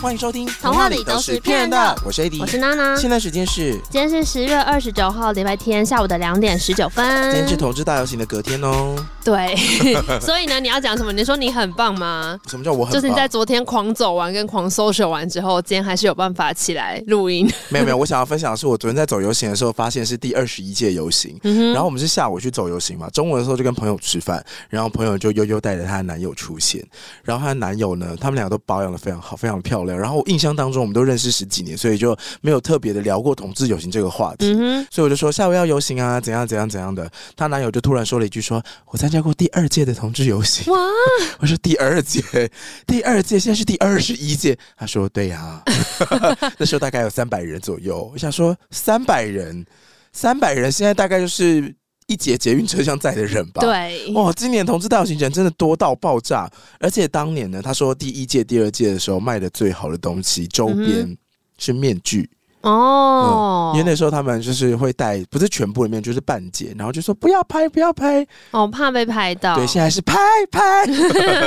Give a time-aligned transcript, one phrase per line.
[0.00, 1.96] 欢迎收听，童话里都是骗人的。
[2.04, 2.94] 我是 AD，我是娜娜。
[2.96, 7.32] 现在时间是，今天是十月二十九号，礼拜天下午的两点十九分。
[7.32, 8.94] 今天是投资大游行的隔天哦。
[9.26, 9.56] 对，
[10.22, 11.12] 所以呢，你要讲什么？
[11.12, 12.38] 你说你很棒吗？
[12.48, 12.94] 什么叫我很棒？
[12.94, 17.44] 就是你在昨天狂走完跟狂 social 完之后，今天还是有办法起来录音。
[17.68, 21.36] 没有没有，我想要分享的是，我昨天在走游行的时候，发现是第二十一届游行。
[21.42, 26.80] 嗯、然后我们是下午去走游行嘛，中午的时候就跟朋友吃饭，然后朋友就悠悠带着她的男友出现，
[27.24, 29.98] 然后她的男友呢，他们两个都保养的非常好，非常漂亮。
[29.98, 30.76] 然后我印象当中。
[30.86, 34.54] 我们都认识十几年，所以就没有特别的聊过同志游行这个话题。
[34.56, 37.10] 嗯、所以我就说下午要游行啊，怎样怎样怎样的。
[37.34, 40.78] 她男友就突然说了一句说：“说我参加过第二届的同志游行。”哇！
[41.40, 42.22] 我说第二届，
[42.86, 44.58] 第二届现在是第二十一届。
[44.76, 45.62] 他说：“对呀、啊，
[46.58, 49.64] 那时候大概有三百人左右。”我想说三百人，
[50.12, 51.74] 三百人现在大概就是。
[52.08, 61.18] 一节捷运车厢载的人吧，对，哇，今年同志大游行人真的多到爆炸，而且当年呢，他说第一届、第二届的时候卖的最好的东西周边
[61.58, 62.30] 是面具
[62.66, 69.54] 哦、嗯，因为那时候他们就是会带，不是全部里面，就是半截，然后就说不要拍，不要拍，哦，怕被拍到。
[69.54, 70.16] 对，现在是拍
[70.50, 70.84] 拍。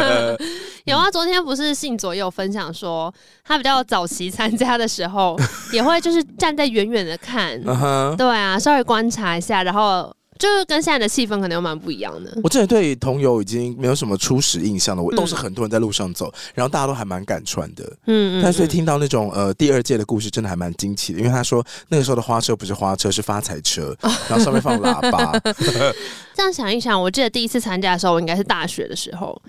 [0.86, 5.38] 有啊，昨天不是信佐也有分享说，他比较早期参加的时候，
[5.73, 7.61] 也会就是站在远远的看，
[8.17, 10.11] 对啊，稍微观察一下，然后。
[10.40, 12.36] 就是跟现在的气氛可能又蛮不一样的。
[12.42, 17.84] 我真的对同游已经没有什么初始印象了，我都是很多人在路上走，然后大家都还蛮敢穿的。
[18.06, 25.38] 嗯，嗯，但所以听到那种呃第二届的故事，真的还蛮惊奇的，因为他说那个时候的花车不是花车，是发财车，然后上面放喇叭。
[26.34, 29.40] 这样想一想，我记得第一次参加的时候，我应该是大学的时候。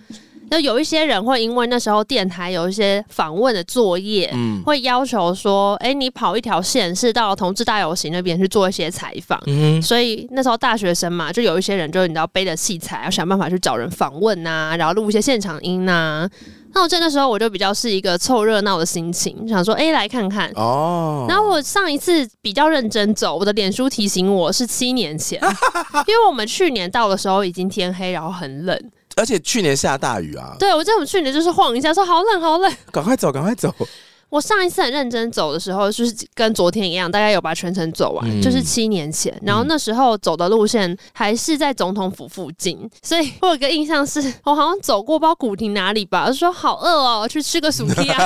[0.50, 16.30] 就有一些人会因为那时候电台有一些访问的作业，嗯，会要求说，哎、欸，你跑一条线是到同志大游行那边去做一些采访，嗯，所以那时候大学生嘛，就有一些人就你知道背着器材，要想办法去找人访问呐、啊，然后录一些现场音呐、啊。
[16.72, 21.26] 那我这个时候我就比较是一个凑热闹的心情，想说，哎、欸，来看看哦。
[21.28, 25.40] 然后我上一次比较认真走，我的脸书提醒我是七年前，
[26.06, 28.80] 因为我们去年到的时候已经天黑，然后很冷。
[29.20, 30.56] 而且去年下大雨啊！
[30.58, 33.72] 对，我记得我们去年就是晃一下，说好冷好冷，赶快走赶快走。
[34.30, 39.36] 我上一次很认真走的时候，就是跟昨天一样，大概有把全程走完，嗯、就是七年前。
[39.42, 48.16] 然后那时候走的路线还是在总统府附近，所以我有个印象是， 我好像走过不知道古亭哪里吧，就说好饿哦，去吃个薯条，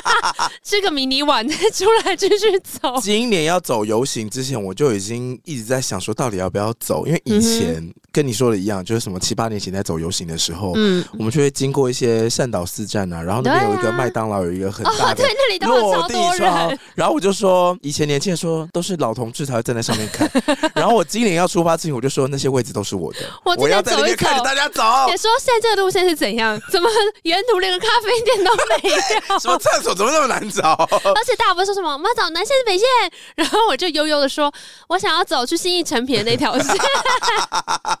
[0.62, 3.00] 吃个迷你碗，再出来继续走。
[3.00, 7.06] 今年要走游行之前，我就已经一直在想说，到底要不要走？
[7.06, 7.82] 因为以前
[8.16, 15.22] 跟你说的一样，就是什么七八年前在走游行的时候，嗯，我们就会经过一些善导寺站啊，然后那边有一个麦当劳，有一个很大的。
[15.66, 20.30] 落地窗，然后我就说，以前年轻人说都是老同志才会站在上面看，
[20.74, 24.82] 然后我今年要出发之前，我就说那些位置都是我的，我，我要在那边看着大家走。
[25.08, 26.58] 也说现在这个路线是怎样？
[26.70, 26.88] 怎么
[27.24, 28.96] 沿途连个咖啡店都没有？
[29.40, 30.72] 什么厕所怎么那么难找？
[30.92, 32.86] 而且大家不是说什么我们要找南线北线，
[33.34, 34.52] 然后我就悠悠的说，
[34.88, 36.76] 我想要走去新义成品的那条线。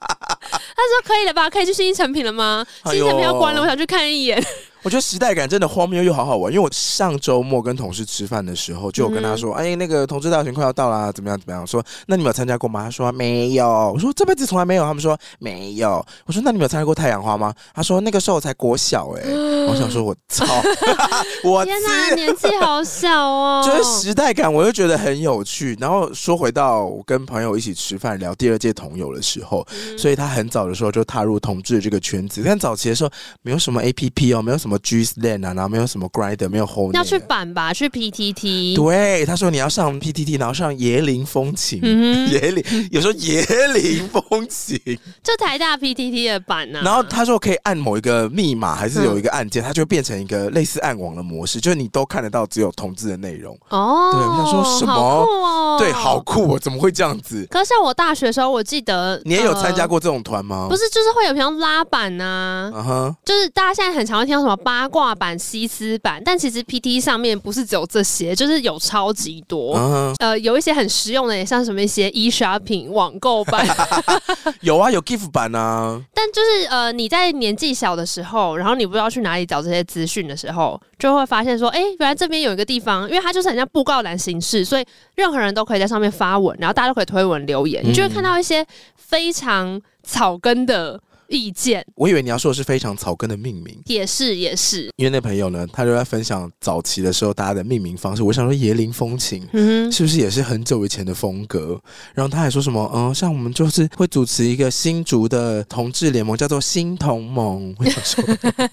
[0.06, 1.48] 他说可以了吧？
[1.50, 2.64] 可以去新一成品了吗？
[2.84, 4.42] 信义诚品要关了，我想去看一眼。
[4.86, 19.32] 我觉得时代感真的荒谬又好好玩，因为我上周末跟同事吃饭的时候，就有跟他说：“嗯、哎，那个同志大选快要到啦，怎么样怎么样？”说：“那你们有参加过吗？”他说：“没有。”我说：“这辈子从来没有。”他们说：“没有。”我说：“那你们有参加过太阳花吗？”他说：“那个时候我才国小哎、欸。
[19.34, 20.46] 嗯”我想说：“我操，
[21.42, 25.76] 我天哪，年纪好小哦！” 就是时代感，我就觉得很有趣。
[25.80, 32.40] 然后说回到我跟朋友一起吃饭聊第二届同友的时候，嗯、所以他很早的时候就踏入同志这个圈子。
[32.46, 33.10] 但早期的时候
[33.42, 35.54] 没有什么 APP 哦，没有什么 GSLand 啊。
[35.54, 38.76] 然后没有什么 Grindr，没有 Hornet，要去板吧，去 PTT。
[38.76, 44.78] 对，他说你要上 PTT，然后上椰林风情，嗯、椰林有时候椰林风情，
[45.22, 46.82] 就台大 PTT 的版呢、啊。
[46.84, 53.56] 然后他说可以按某一个密码，还是有一个按键，它、嗯、就变成一个类似暗网的模式，就是你都看得到只有同志的内容。
[53.70, 54.96] 哦，对，我想说什么？
[54.96, 56.58] 哦、对，好酷哦！
[56.58, 57.46] 怎么会这样子？
[57.50, 60.68] 可是像我大学的时候，我记得你也有参加过这种团吗、呃？
[60.68, 65.36] 不是，就是会有比如拉板呐、啊，uh huh、就是大家现在很常会听到什么八卦版。
[65.38, 69.76] 西斯版，但其实 PT 上面不是只有这些，就是有超级多。
[69.76, 70.14] Uh huh.
[70.18, 73.66] 呃，有一些很实用的，也像什么一些 e shopping 网购版，
[74.62, 76.02] 有啊，有 gift 版啊。
[76.14, 84.84] 但就是呃，你在年纪小的时候，然后你不知道去哪里找这些资讯的时候，就会发现说，哎、欸，原来这边有一个地方，因为它就是很像布告栏形式，所以
[85.16, 88.66] 任何人都可以在上面发文，然后大家都可以推文留言，嗯、你就会看到一些
[88.96, 90.98] 非常草根的。
[91.28, 98.22] 意见，我以为你要说的是非常草根的命名，也是也是，因为那朋友呢，他就在分享早期的时候大家的命名方式。
[98.22, 101.80] 我想说椰林风情，嗯，是不是也是很久以前的风格？
[102.14, 107.74] 然后他还说什么，嗯，像我们就是会主持一个新竹的同志联盟，叫做新同盟。
[107.78, 108.24] 我想说，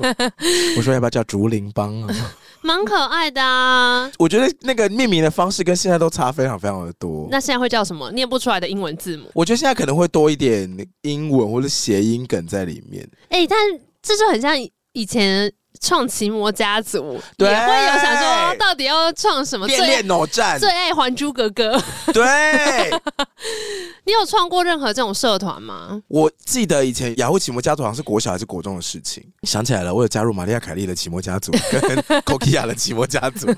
[0.78, 2.36] 我说要不要叫竹林帮啊？
[2.64, 4.12] 蛮可爱的啊。
[4.18, 7.28] 我觉得那个命名的方式跟现在都差非常非常的多。
[7.30, 8.12] 那现在会叫什么？
[8.12, 9.30] 念不出来的英文字母？
[9.34, 10.70] 我觉得现在可能会多一点
[11.02, 13.08] 英文或者谐音梗在里面。
[13.30, 13.58] 哎、欸，但
[14.02, 14.56] 这就很像
[14.94, 15.52] 以前。
[15.84, 19.68] 创奇魔家族也会有想说，到底要创什么？
[19.68, 21.78] 变脸脑战，最爱还珠格格。
[22.14, 22.90] 对，
[24.06, 26.02] 你有创过任何这种社团吗？
[26.08, 29.22] 我记得以前雅虎奇摩家族好像是国小还是国中的事情。
[29.44, 31.82] 想起来了，我有加入玛利亚凯莉的奇摩家族，跟
[32.22, 33.54] Kokia 的奇摩家族。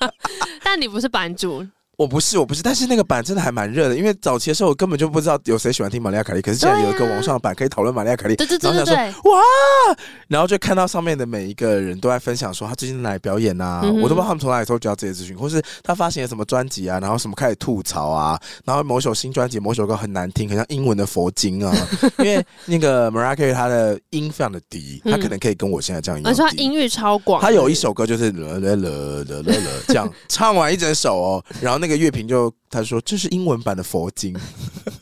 [0.64, 1.66] 但你不是版主。
[1.96, 9.40] 我不是，我不是，但是那个版真的还蛮热的，因为早期的时候我根本就不知道有谁喜欢听玛利亚凯莉，可是现在有一个网上的版可以讨论玛利亚凯莉，对对对哇，
[10.28, 21.74] 然后就看到上面的每一个人都在分享说他最近在哪里表演啊，嗯、我都不知道他们从哪里收集到这些资讯，或是他发行了什么专辑啊，然后什么开始吐槽啊，然后某首新专辑某首歌很难听，很像英文的佛经啊，
[22.18, 32.52] 因为那个 Mariah Carey 他的音非常的低，他可能可以跟我现在这样一样，而且他音域超广，他有一首歌就是 了了了了了了这样唱完一整首哦，然后那个乐评就。
[32.68, 34.36] 他说：“这是英文版的佛经，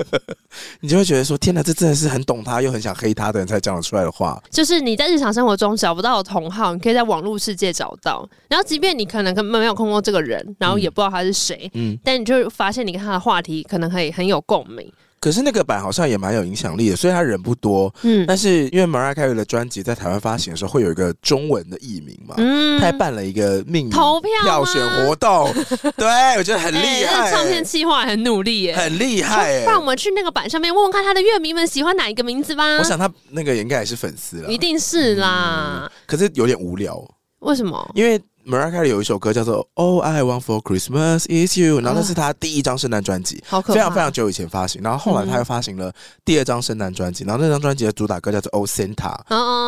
[0.81, 4.41] 你就会觉得说，天哪，这真的是很懂他又很想黑他的人才讲得出来的话。
[4.51, 8.29] 就是你在日常生活中找不到的同好，你可以在网络世界找到。
[8.49, 14.93] 然后，即便你可能根本没有碰过这个人，然后也不知道他是谁，嗯，但你就发现你跟他的话题可能可以很有共鸣。”
[15.25, 25.51] 可是那个版好像也蛮有影响力的，虽然他人不多，嗯，但是因为 Mariah Carey 的专辑在台湾发行的时候会有一个中文的译名嘛，嗯，他还办了一个命名投票票选活动，
[25.97, 26.07] 对，
[26.37, 32.77] 我觉得很 厉害、唱片企划很努力耶、欸，很厉害、欸，让我们去那个版上面问问看他的乐迷们喜欢哪一个名字吧。
[32.77, 37.03] 我想他那个应该也是粉丝了，一定是啦、嗯，可是有点无聊，
[37.39, 37.91] 为什么？
[37.95, 38.21] 因为。
[38.47, 44.83] Mariah Carey 有一首歌叫做《All I Want for Christmas Is You》，然后那是他第一张圣诞专辑，非常非常久以前发行。
[44.83, 45.91] 然后后来他又发行了
[46.25, 48.95] 第二张圣诞专辑，然后那张专辑的主打歌叫做《Oh Santa》，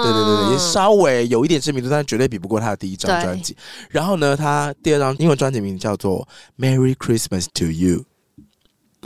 [0.02, 3.56] 对对对对，也稍微有一点知名度，但是绝对比不过他的第一张专辑。
[3.88, 6.28] 然后呢，他第二张英文专辑名叫做
[6.62, 8.00] 《Merry Christmas to You》。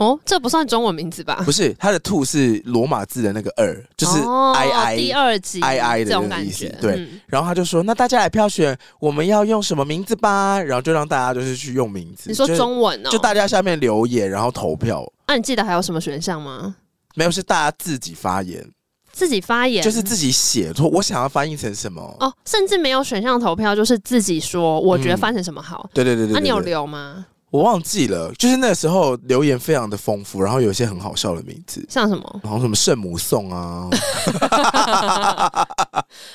[0.01, 1.43] 哦，这不算中文名字吧？
[1.45, 6.75] 不是，他的 “to” 是罗马字的那个二，就是 I I、哦、第二集 I I 的那个意思。
[6.81, 12.31] 对，嗯、然后他就说：“那大家来票选，我们要用什么名字吧？”然后就让大家就是去用名字。
[12.31, 13.05] 你说中文哦？
[13.05, 15.07] 就，就大家下面留言，然后投票。
[15.27, 16.75] 那、啊、你记得还有什么选项吗？
[17.13, 18.67] 没有，是大家自己发言，
[19.11, 25.87] 自己发言就是自己写，说我想要翻译成什么哦，甚至没有选项投票，就是自己说我觉得翻成什么好。
[25.87, 27.27] 嗯、对，对，对，对对对对，那你有留吗？
[27.51, 33.89] 我忘记了，就是那个时候留言非常的丰富，然后有一些很好笑的名字，像什么，然后什么圣母颂啊，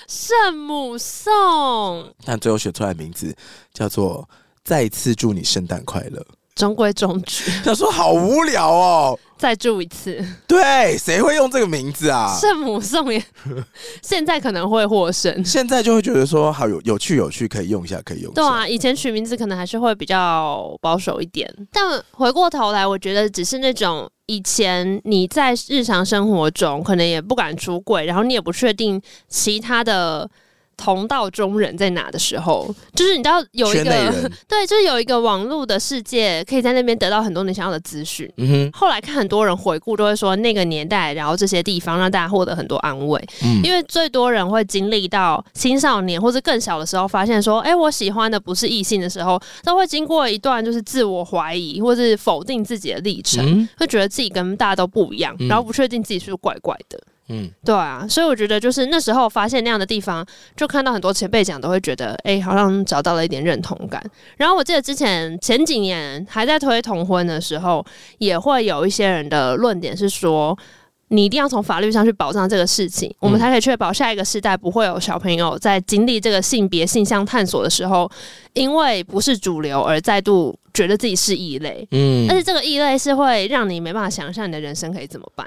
[0.06, 3.34] 圣母颂， 但最后选出来的名字
[3.72, 4.28] 叫做
[4.62, 6.22] “再次祝你圣诞快乐”。
[6.54, 9.18] 中规中矩，他说好无聊哦。
[9.38, 12.34] 再住一次，对，谁会用这个名字啊？
[12.40, 13.22] 圣母颂也，
[14.02, 15.44] 现在可能会获胜。
[15.44, 18.40] 现在就会觉得说好有有趣有趣，可以用一下，可以用一下。
[18.40, 21.52] 对啊，以前取名字可能还是会比较保守一点。
[21.70, 30.28] 但回过头来，我觉得只是那种以前你在日常生活中可能也不敢出柜，然后你也不确定其他的。
[30.76, 34.12] 同道中人在哪的时候，就是你知道有一个
[34.46, 38.30] 对，就是有一个网络的世界，可以在那边得到很多你想要的资讯。
[38.72, 43.22] 后来看很多人回顾，都会说那个年代，然后这些地方让大家获得很多安慰。
[43.42, 43.62] 嗯。
[43.64, 56.98] 因为最多人会经历到青少年或者更小的时候，发现说，哎、欸，我喜欢的不是异性的时候，都会经过一段就是自我怀疑或是否定自己的历程，嗯、会觉得自己跟大家都不一样，然后不确定自己是不是怪怪的。
[56.98, 57.12] 嗯，
[57.64, 60.24] 对啊，所以我觉得就是那时候发现那样的地方，
[60.56, 64.02] 就看到很多前辈讲，都会觉得，哎、欸，好像找到了一点认同感。
[64.36, 67.84] 然后我记得之前前几年还在推同婚的时候，
[68.18, 70.56] 也会有一些人的论点是说，
[71.08, 78.08] 你一定要从法律上去保障这个事情，我们才可以确保下一个世代不会有小朋友在经历这个性别性向探索的时候，
[78.52, 81.86] 因为不是主流而再度觉得自己是异类。
[81.90, 85.44] 嗯，但是这个异类是会让你没办法想象你的人生可以怎么办。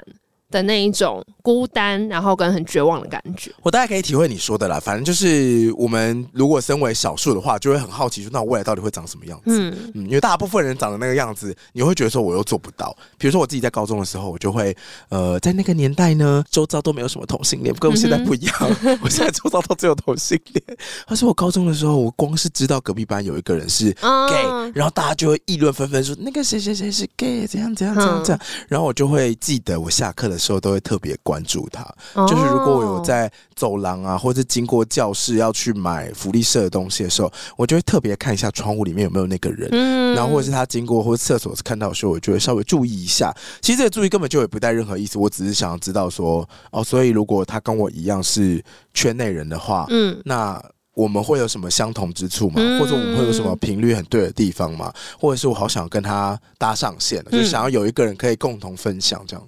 [0.50, 4.80] 的那一种孤单，然后跟很绝望的感觉，我大概可以体会你说的啦。
[4.80, 9.44] 反正就是我们如果身为少数的话，就会很好奇，说那我未来到底会长什么样子？
[9.46, 12.96] 嗯嗯，因为大部分人长的那个样子，你会觉得说我又做不到。
[13.16, 14.76] 比如说我自己在高中的时候，我就会
[15.08, 18.54] 呃，在那个年代呢，周遭都没有什么同性恋，跟我们现在不一样。
[18.82, 20.78] 嗯、 我现在周遭都只有同性恋。
[21.06, 28.40] 但是我高中的时候，我光是知道隔壁班有一个人是 gay，、哦、然后大家就会议论纷纷说那个谁谁谁是 gay，怎样怎样怎样怎样。
[28.42, 31.82] 嗯、然后我就会记得我下课的时候都会特别关注他，
[32.14, 43.32] 哦、就是如果我有在走廊啊，或者经过教室要去买福利社的东西的时候，我就会特别看一下窗户里面有没有那个人，嗯、然后或者是他经过或者厕所看到的时候，我就会稍微注意一下。
[43.60, 50.60] 其实这个注意根本就也不带任何意思，我只是想要知道说，哦，所以如果他跟我一样是圈内人的话，嗯，那
[50.94, 52.54] 我们会有什么相同之处吗？
[52.56, 54.92] 嗯、或者我们会有什么频率很对的地方吗？
[55.18, 59.46] 或者是我好想跟他搭上线，嗯、就想要有一个人可以共同分享这样。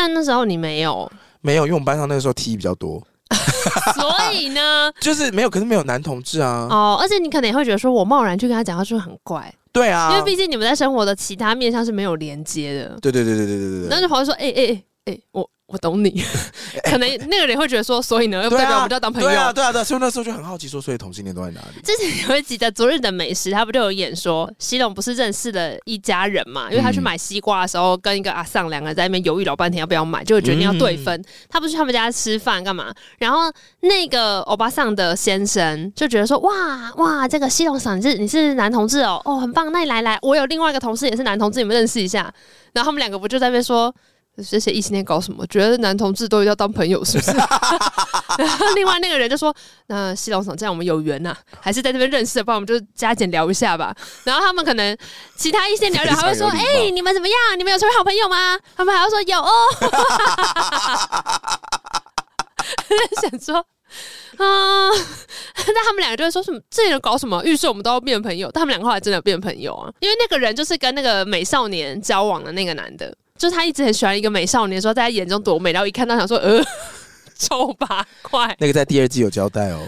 [0.00, 3.02] 但那时候你没有，没有，因为我们班上那个时候 T 比较多，
[3.96, 6.68] 所以呢， 就是没有，可是没有男同志啊。
[6.70, 9.52] 哦，而且你可能也会觉得说，我贸然去跟他讲话，就很怪。
[9.72, 12.96] 对啊，因为毕竟你们在生活的其他面上是没有连接的。
[13.00, 13.88] 对对对对对对对。
[13.88, 15.48] 然后就跑来说，哎哎哎，我。
[15.68, 16.24] 我懂你，
[16.82, 19.28] 可能那个人会觉得说，所以呢，又不代表我们就要当朋友。
[19.28, 21.82] 对啊，对啊，对啊，所以那时候就很好奇，说，所以同性恋都在哪里？
[21.84, 26.70] 之前有一集的《昨日的美食》，他不就有演说，西龙不是认识了一家人嘛？
[26.70, 31.22] 因为他去买西瓜的时候，跟一个阿桑两个人在那边犹豫老半天要不要买，就决定要对分。
[31.50, 32.90] 他不是去他们家吃饭干嘛？
[33.18, 42.32] 然后那个欧巴桑的先生就觉得说，哇哇，这个西龙桑你是你是男同志哦，哦，很棒，那你来来，我有另外一个同事也是男同志，你们认识一下。
[42.72, 43.94] 然后他们两个不就在那边说。
[44.50, 45.46] 这些异性恋搞什么？
[45.48, 47.32] 觉得男同志都要当朋友是不是？
[48.38, 49.54] 然后另外那个人就说
[49.88, 53.94] ：“那西龙厂，这样我们有缘呐、啊，还是在这边认识的，不然我们就加减聊一下吧。
[54.22, 54.96] ”然后他们可能
[55.36, 57.36] 其他异性聊聊，还会说：“哎、欸，你们怎么样？
[57.58, 59.50] 你们有成为好朋友吗？”他们还要说：“有哦。”
[63.20, 63.56] 想说
[64.36, 64.90] 啊，
[65.66, 66.60] 那他们两个就会说什么？
[66.70, 67.42] 这些人搞什么？
[67.44, 73.12] 预设我们都要变朋友，但他们两个后来真的变朋友啊，因为那个人就是跟那个美少年交往的那个男的。
[73.38, 76.60] 就是他一直很喜欢一个美少年，说在他眼中多美，然后一看到想说，呃，
[77.38, 78.54] 丑八怪。
[78.58, 79.80] 那个在第二季有交代哦。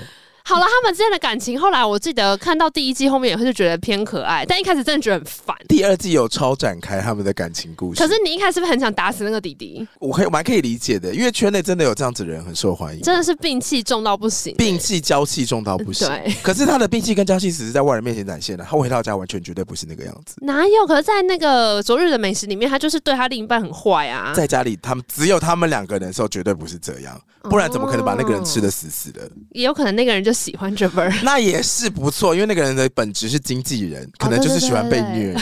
[0.44, 5.56] 好了，他们之间的感情，后来我记得看到第一季后面也会就觉得偏可爱，但一开始真的觉得很烦。
[5.68, 8.00] 第二季有超展开他们的感情故事。
[8.02, 9.86] 可是你一开始是不是很想打死那个弟弟？
[10.00, 16.08] 我可以，我还可以理解的，因为圈内真的有这样子的人很受欢迎，真的是病气重到不行，病气娇气重到不行。
[16.08, 20.34] 对，可是他的病气跟娇气只是在外人面前展现的，他回到家完全绝对不是那个样子。
[20.40, 20.86] 哪有？
[20.86, 24.32] 可是，在那个昨日的美食里面，他就是对他另一半很坏啊。
[24.34, 29.30] 在家里，他们只有他们两个人的时候，绝对不是这样，不然怎么可能把那个人吃的死死的？
[29.50, 31.12] 也有可能那个人就喜欢这份儿。
[31.22, 35.36] 那也是不错，因为那个人的本质是经纪人，可能就是喜欢被虐，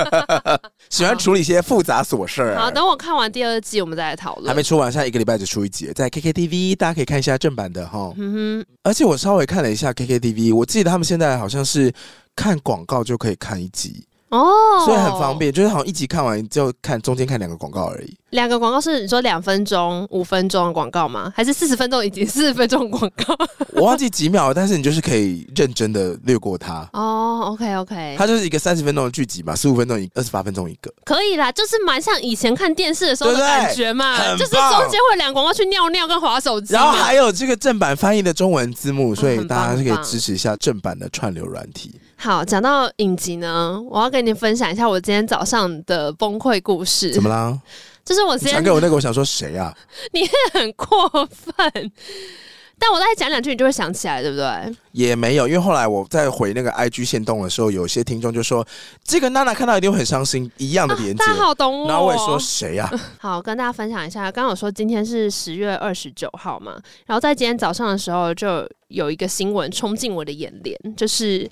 [0.90, 2.58] 喜欢处理一些复杂琐事儿。
[2.58, 4.48] 好，等我看完第二季，我们再来讨论。
[4.48, 8.12] 还没出完，下一个礼拜就出一集，在 KKTV，大家可以看一下正版的哈。
[8.16, 11.92] 嗯哼，而且我稍微看了一下 KKTV，我记得他们现在好像是
[12.34, 14.04] 看广告就可以看一集。
[14.30, 14.48] 哦，
[14.86, 18.16] 所以很方便，就是好像一集看完就看中间看两个广告而已。
[18.32, 21.32] 两个广告是你说两分钟、五分钟的广告吗？
[21.36, 23.36] 还是四十分钟以及 四十分钟广告？
[23.74, 26.88] 我忘记几秒了，但是你就是可以认真的略过它。
[26.94, 42.00] 哦，OK OK，它就是一个三十分钟的剧集嘛，十五分钟一二十八分钟一个，可以啦，就是蛮像以前看电视的时候的感觉嘛，对对就是中间会两个广告去尿尿跟划手机，然后还有这个正版翻译的中文字幕，所以大家是可以支持一下正版的串流软体。
[42.16, 47.10] 好，讲到影集呢，我要跟你分享一下我今天早上的崩溃故事。
[47.12, 47.58] 怎么啦？
[48.04, 49.74] 就是我先传给我那个，我想说谁啊？
[50.12, 51.92] 你很过分，
[52.78, 54.76] 但我再讲两句，你就会想起来，对不对？
[54.90, 58.66] 也没有，因为后来我在回那个 IG 线动的时候，有些听众就说
[59.04, 61.14] 这个娜娜看到一定会很伤心，一样的连接。
[61.14, 61.88] 大家好懂我。
[61.88, 62.90] 然后我也说谁呀？
[63.20, 66.72] 好，跟大家分享一下，刚刚我说今天是十月二十九号嘛，
[67.06, 71.48] 然后在今天早上的时候，就有一个新闻冲进我的眼帘，就是。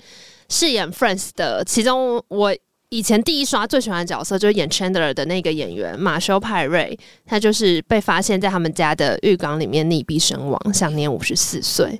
[0.53, 2.53] 饰演 Friends 的，其中我
[2.91, 11.99] 以前第一刷最喜欢的角色就是演 Chandler 的那个演员马修派瑞，他就是被发现在他们家的浴缸里面溺毙身亡，享年五十四岁。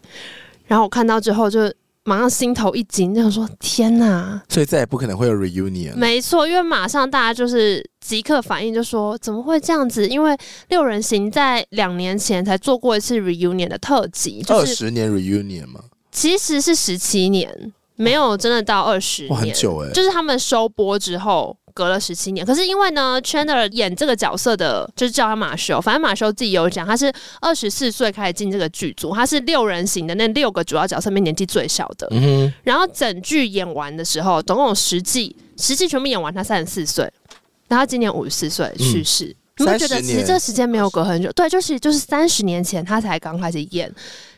[0.67, 4.41] 然后我看到之后就马上心头一惊，就想说天哪！
[4.49, 5.95] 所以再也不可能会有 reunion。
[5.95, 10.05] 没错，因为马上大家就是即刻反应，就说怎么会这样子？
[10.09, 15.85] 因为六人行在两年前才做过一次 reunion 的特辑，就是、二十年 reunion 吗？
[16.11, 17.71] 其实是十七年。
[18.01, 22.45] 没有真的到二十年，很久欸，就是他们收播之后隔了十七年。
[22.45, 32.07] 可是因为呢，Chandler 演这个角色的，就是叫他马修，反正马修自己有讲，他是二十四岁开始进这个剧组，他是六人行的那六个主要角色里面年纪最小的。
[32.11, 32.51] 嗯。
[32.63, 37.11] 然后整剧演完的时候，总共有十季，十季全部演完，他三十四岁，
[37.67, 39.25] 然后今年五十四岁去世。
[39.25, 43.91] 嗯你会觉得其实这时间没有隔很久，对，就是就是三十年前他才刚开始演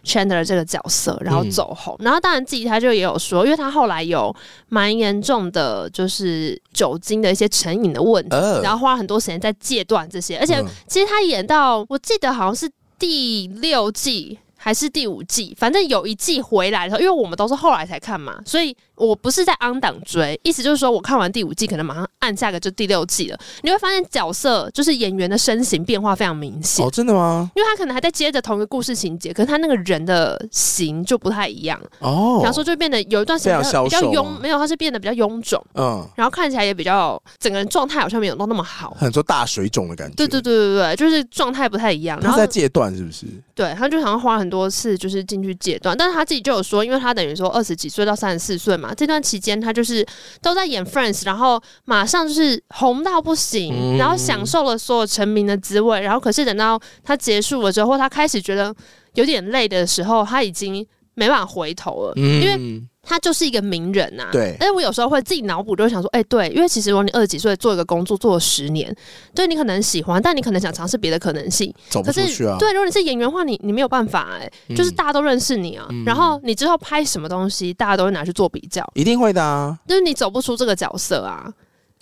[0.03, 4.35] Chandler 这个角色，然后走红，嗯、然后当然自己他就也有说，因为他后来有
[4.69, 18.75] 蛮严重的，就是酒精的一些成瘾的问题，呃、然后花很多时间在戒断这些，而且其实他演到我记得好像是第六季还是第五季，反正有一季回来的时候，因为我们都是后来才看嘛，所以。
[18.95, 23.37] 我不是在 on 档追，意思就是说我看完第五季，可能马上按下个就第六季了。
[23.63, 26.85] 你会发现角色就是演员的身形变化非常明显。
[26.85, 27.49] 哦，真的吗？
[27.55, 31.77] 因为他可能还在接着同一个故事情节，可是他那个人的形就不太一样。
[31.99, 35.61] 哦，然后说就变得有一段时间比较臃，没有，他是变得比较臃肿。
[35.73, 40.15] 嗯，然后看起来也比较整个人状态好像没有到那么好，很多大水肿的感觉。
[40.15, 42.19] 对对对对对，就是状态不太一样。
[42.21, 43.25] 然后他在戒断是不是？
[43.55, 50.05] 对，他就好像花很多次就是进去戒断，但是他自己就有说，因为他等于说二十几岁到三十四岁嘛，这段期间他就是
[50.43, 58.71] 都在演 Friends，然后马上就是红到不行，嗯、然后享受了所有成名的滋味，然后可是等到他结束了之后，他开始觉得
[59.15, 62.83] 有点累的时候，他已经没办法回头了，嗯、因为。
[63.05, 64.55] 他就是一个名人呐、啊，对。
[64.57, 68.95] 但是我有时候会自己脑补，就会想说，哎、欸，对，因为其实如果你二十几岁做一个工作做了十年，
[69.35, 72.53] 对你可能喜欢，但你可能想尝试别的可能性，走不出去啊。
[72.53, 79.77] 可是，对，如果你是演员的话，你你没有办法、欸，哎、嗯，就是大家都认识你啊，嗯、然后你之后拍什么东西，大家都会拿去做比较，一定会的啊。
[79.85, 81.51] 就是你走不出这个角色啊。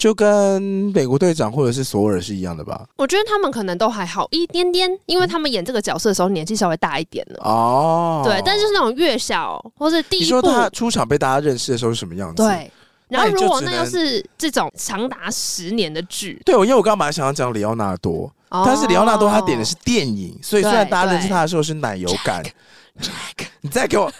[0.01, 0.59] 就跟
[0.95, 2.87] 美国队长或者是索尔是一样的吧？
[2.95, 7.43] 我觉得他们可能都还好一点点，因为他们演这个角色的时候年纪稍微大一点了。
[7.43, 12.41] 哦，对，但是就是那种越小或者第一部，你说他出场被大家认识的时候是什么样子？
[12.41, 12.71] 对。
[13.09, 22.43] 然后如果那又是这种长达十年的剧，对，我因为我刚刚本来想要讲里奥纳多，哦、但是里奥纳多他点的是电影，所以虽然大家认识他的时候是奶油感。
[22.99, 24.11] Jack，你再给我！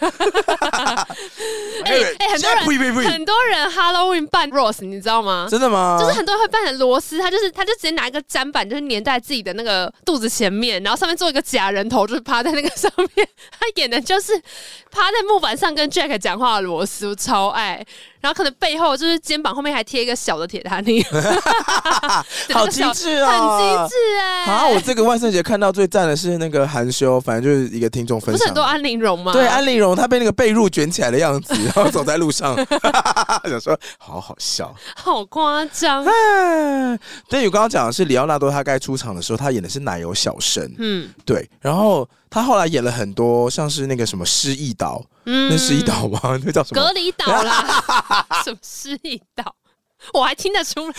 [1.84, 5.46] 哎哎，很多人很多人 Halloween 扮 Rose，你知道吗？
[5.50, 5.98] 真的吗？
[6.00, 13.28] 就是很多人会扮成螺丝，他就是他就直接拿一个砧板，就是粘在自己的那个肚子前面，然后上面做一个假人头，就是趴在那个上面。
[13.50, 14.36] 他演的就是
[14.90, 17.84] 趴在木板上跟 Jack 讲话的螺丝，我超爱。
[18.22, 21.04] 然后可能背后就是肩膀后面还贴一个小的铁达尼，
[22.54, 24.44] 好精致啊，很精致哎！
[24.46, 29.32] 好，我这个万圣节看到最赞的是那个含羞，反正就是一个听众分享，不是很多安陵容吗？
[29.32, 32.54] 对，安陵容她被那个被褥卷起来的样子，然后走在路上，
[33.44, 36.04] 想说好好笑， 好夸张。
[37.28, 42.08] 对，我刚刚讲的是里奥纳多，他该出场的时候，他演的是奶油小生，嗯，对，然后。
[42.32, 46.18] 他后来演了很多，像是那个什么失忆岛，嗯，那失忆岛吗？
[46.42, 46.82] 那叫什么？
[46.82, 49.54] 隔离岛啦， 什么失忆岛？
[50.12, 50.94] 我还听得出来，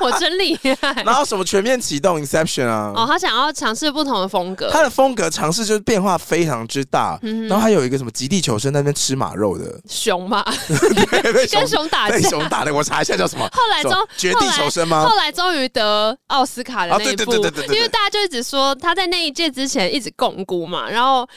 [0.00, 0.92] 我真厉害。
[1.04, 2.92] 然后什么全面启动 Inception 啊？
[2.94, 7.18] 哦，他想要尝试不同的风格，他的风格尝试就是变化非常之大。
[7.22, 10.44] 嗯、然后还有一个什么极地求生那边吃马肉的熊嘛，
[11.52, 13.48] 跟熊打架，熊打的，我查一下叫什么？
[13.52, 15.04] 后来终绝地求生吗？
[15.06, 21.28] 后来终于得奥斯卡的那一部，因为大家就一直说他在那一届之前一直摃龟嘛，然后。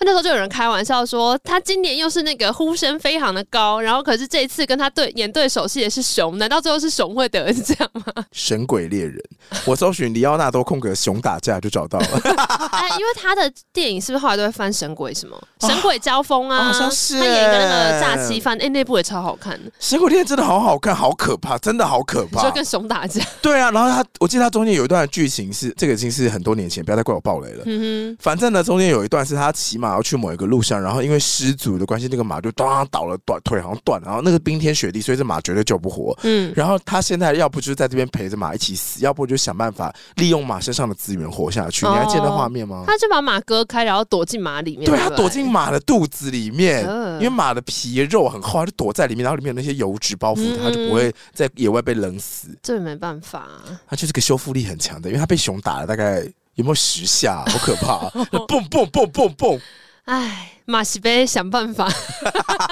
[0.00, 8.24] 那时候就有人开玩笑说，他今年又是那个呼声非常的高，然后可是这一次跟他对演对手戏也是熊，难道最后是熊会得是这样吗？
[8.32, 9.20] 神鬼猎人，
[9.64, 12.06] 我搜寻里奥纳多空格熊打架就找到了。
[12.72, 15.36] 哎，因为他的电影是不是后来都会翻神鬼什么？
[15.60, 19.58] 神鬼交锋啊，好像是他演一个那个诈欺犯，哎，那部也超好看。
[19.80, 23.24] 神鬼猎人真的好好看，好可怕，真的好可怕，就跟熊打架。
[23.42, 27.62] 对啊，然后他，我记得他中间有一段剧情是，这个已经是很多年前，不要再怪我爆雷了。
[27.66, 30.80] 嗯哼，反正呢，中间有一段是他骑马要去某一个路上。
[30.80, 36.16] 然后因为失足的关系，那个马就当倒了，断腿好像断，然后那个冰天雪地，所以这马绝对救不活。
[36.22, 41.86] 嗯，然后他现在要不就是在这边陪着马一起死，要不就想办法利用马身上的资源活下去。
[41.86, 42.84] 哦、你还记得画面吗？
[42.86, 44.84] 他就把马割开，然后躲进马里面。
[44.84, 52.48] 对，他躲进马的肚子里面，呃、因为马的皮肉很厚，他就躲在里面，然后里面有那些油脂包覆他，他就不会在野外被冷死。
[52.62, 53.48] 这没办法，
[53.86, 56.26] 他就是个修复力很强的，因为他被熊打了大概
[56.58, 58.12] 有没有十下， 好可怕、啊！
[58.46, 59.60] 蹦蹦蹦蹦蹦，
[60.04, 60.52] 哎。
[60.70, 61.90] 马西贝想办法，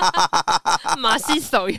[1.00, 1.78] 马西手游。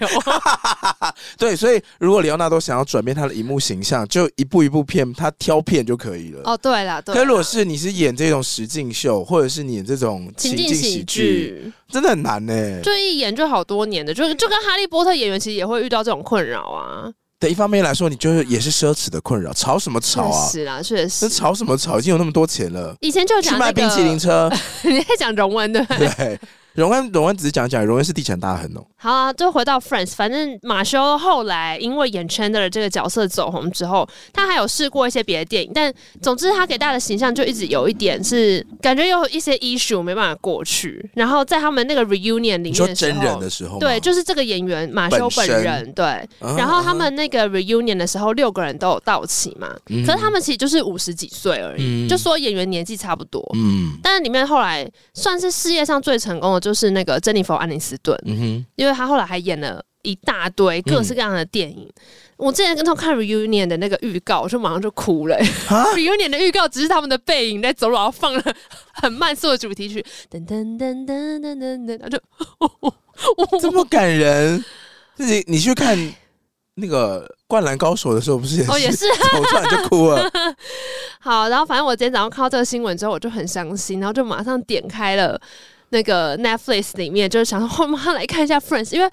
[1.38, 6.42] 对，所以如果李奥纳多想要转变他的荧幕形象，就一步一步片，他挑片就可以了。
[6.44, 7.14] 哦，对了，对。
[7.14, 12.82] 可如果是你是演这种实境秀，或者是你演这种情境喜剧，真的很难呢。
[12.82, 17.14] 就一演就好多年的，就就跟哈利波特演员其实也会遇到这种困扰啊。
[17.40, 20.48] 对，一方面来说，你就是也是奢侈的困扰，吵什么吵啊？
[20.50, 21.26] 是啊，确实。
[21.26, 22.00] 那吵什么吵？
[22.00, 22.96] 已经有那么多钱了。
[23.00, 24.52] 以前就讲、那个、去卖冰淇淋车，
[24.84, 26.40] 你在讲荣文对不对？
[26.78, 26.84] 对。
[26.84, 28.86] 荣恩，荣恩只是讲讲，荣恩是地产大亨哦。
[29.00, 41.10] 好啊，就回到 Friends，反正马修后来因为演 Chandler 这个角色走红之后，他还有试过一些别的电影，但总之他给大家的形象就一直有一点是感觉有一些 issue 没办法过去。
[41.16, 46.06] 然后在他们那个 reunion 里面真人的时候，对，就是这个演员马修本人，身对。
[46.58, 53.44] 然后他们那个 reunion 的时候，六个人都有到齐嘛，嗯、可是他们其实就是五十几岁而已，嗯、就说演员年纪差不多。
[53.56, 56.67] 嗯，但是里面后来算是事业上最成功的。
[56.68, 61.88] 就是那个珍妮佛·安妮斯顿，嗯、哼因为他后来还演了一大堆各式各样的电影。
[61.88, 62.02] 嗯、
[62.36, 65.38] 我之前跟他看 reunion 的那个预告，我就马上就哭了。
[65.66, 68.44] 蛤 reunion 的预告只是他们的背影在走路，然后放了
[68.96, 72.20] 很慢速的主题曲，噔噔噔噔噔噔噔，他就
[73.62, 74.62] 这么感人。
[75.16, 75.98] 自己你去看
[76.76, 78.72] 那个《灌篮高手》的时候，不是也是？
[78.72, 80.30] 哦，也是，走出来就哭了。
[81.20, 85.40] 好，然后反正我今天早上看到这个新闻之后，我就很伤心，然后就马上点开了。
[85.90, 89.10] 那个 Netflix 里面就是想说，我们来看一下 Friends，因为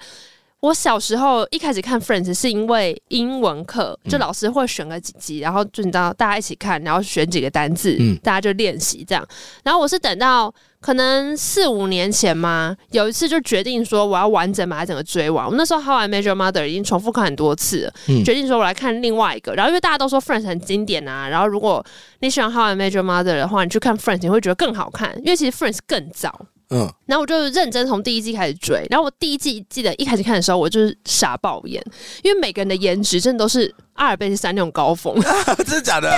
[0.61, 9.25] 我小时候一开始看 Friends 是因为英文课，就老师会选个几集，然后就你知道大家一起看，然后选几个单字，嗯、大家就练习这样。
[9.63, 15.45] 然后我是等到可能四五年前嘛，有一次就决定说我要完整把它整个追完。
[15.45, 19.53] 我那时候 How I Met Your Mother 已经重复看很多次了，嗯、决定说我来看另外一个。
[19.53, 21.85] 然后因为大家都说 Friends 很经典啊，然后如果
[22.21, 26.47] 你喜欢 How I Met Your Mother 的话，你去看 Friends 你会觉得更好看，因为其实 Friends 更早。
[26.69, 31.83] 嗯，然后我就认真从第一季开始追，然后我第一季记得一开始看的时候，我就是傻爆眼，
[32.23, 35.13] 因为每个人的颜值真的都是阿尔卑斯山那种高峰，
[35.65, 36.09] 真的假的？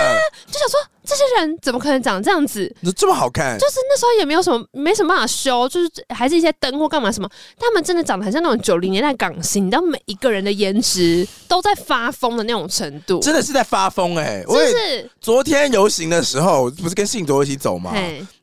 [0.46, 2.72] 就想说这些人怎么可能长这样子？
[2.96, 3.58] 这么好看？
[3.58, 14.44] 就是那时候也没有什么，没什么办法修，就是还是一些灯或干嘛什么，他们真的长得很像那种九零年代港星，你知道每一个人的颜值都在发疯的那种程度，真的是在发疯哎！
[14.48, 17.94] 就是昨天游行的时候，不是跟信卓一起走吗？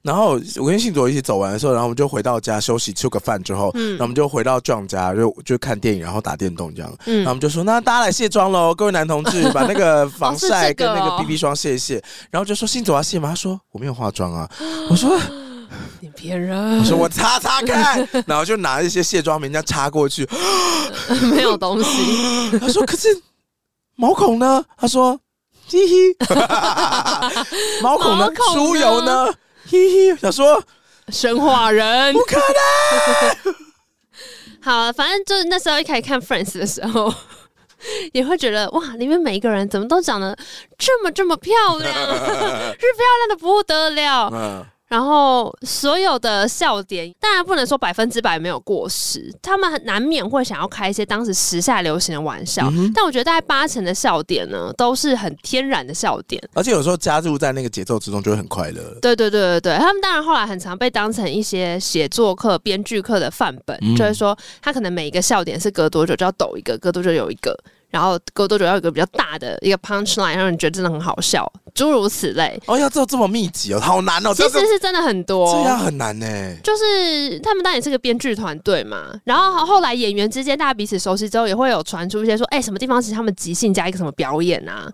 [0.01, 6.94] 然后我跟信卓一起走完的时候，然后我们就回到家休息，吃个饭之后，嗯，然后我们就回到 John 家，就就看电影，然后打电动这样。
[7.07, 12.02] 嗯，然后我们就说，那大家来卸妆喽，各位男同志，把那个防 晒跟那个 BB 霜卸一卸。
[12.30, 13.30] 然后就说信卓要卸吗？
[13.30, 14.48] 他说我没有化妆啊。
[14.90, 15.18] 我说
[16.00, 16.78] 你骗人。
[16.78, 20.28] 我说我擦擦看， 然后就拿一些卸妆棉这样擦过去，
[21.30, 22.58] 没有东西。
[22.60, 23.08] 他说可是
[23.96, 24.64] 毛孔呢？
[24.76, 25.18] 他说
[25.68, 26.16] 嘿嘿，
[27.82, 28.28] 毛孔呢？
[28.52, 29.26] 出油呢？
[29.66, 30.62] 嘿嘿，想说
[31.08, 33.54] 神化人不可能。
[34.60, 37.12] 好，反正就是那时候一开始看 Friends 的时候，
[38.12, 40.37] 也会觉得哇，里面每一个人怎么都长得
[40.79, 44.66] 这么这么漂亮， 是漂亮的不得了。
[44.94, 58.80] 嗯然后所有的笑点，当然不能说百分之百没有过时，他们很难免会想要开一些当时时下流行的玩笑，嗯、但我觉得大概八成的笑点呢，都是很天然的笑点，而且有时候加入在那个节奏之中，就会很快乐。
[59.02, 67.52] 对对对对对，他们当然后来很常被当成一些写作课、编剧课的范本，嗯、就是说他可能每一个笑点是隔多久就要抖一个，隔多久有一个。
[67.94, 72.61] 然后隔多久要有一个比较大的一个 punch line，让人觉得真的很好笑，诸如此类。
[72.66, 74.35] 哦，要做这么密集哦，好难哦。
[74.35, 76.26] 其实是真的很多，这样很难呢。
[76.64, 84.90] 就是他们当然也是个编剧团队嘛，然后后来演员之间大家彼此熟悉之后，也会有传出一些说，哎，什么地方是他们即兴加一个什么表演啊？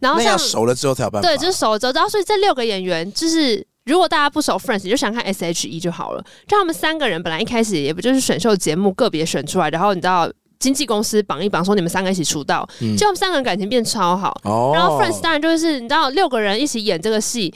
[0.00, 1.26] 然后像熟了之后才有办法。
[1.26, 6.22] 对，就是熟了之后，然后所以这六个演员，就是如果大家不熟 Friends，你就想看 S H E 就好了。
[6.46, 10.30] 就他们三个人本来一开始也不就是选秀节目个别选出来，然后你知道。
[10.62, 14.32] 经纪公司绑一绑，说你们三个一起出道，嗯、就他们三个人感情变超好。
[14.44, 17.52] 哦、然后 Friends 当然就是你知道六个人一起演这个戏，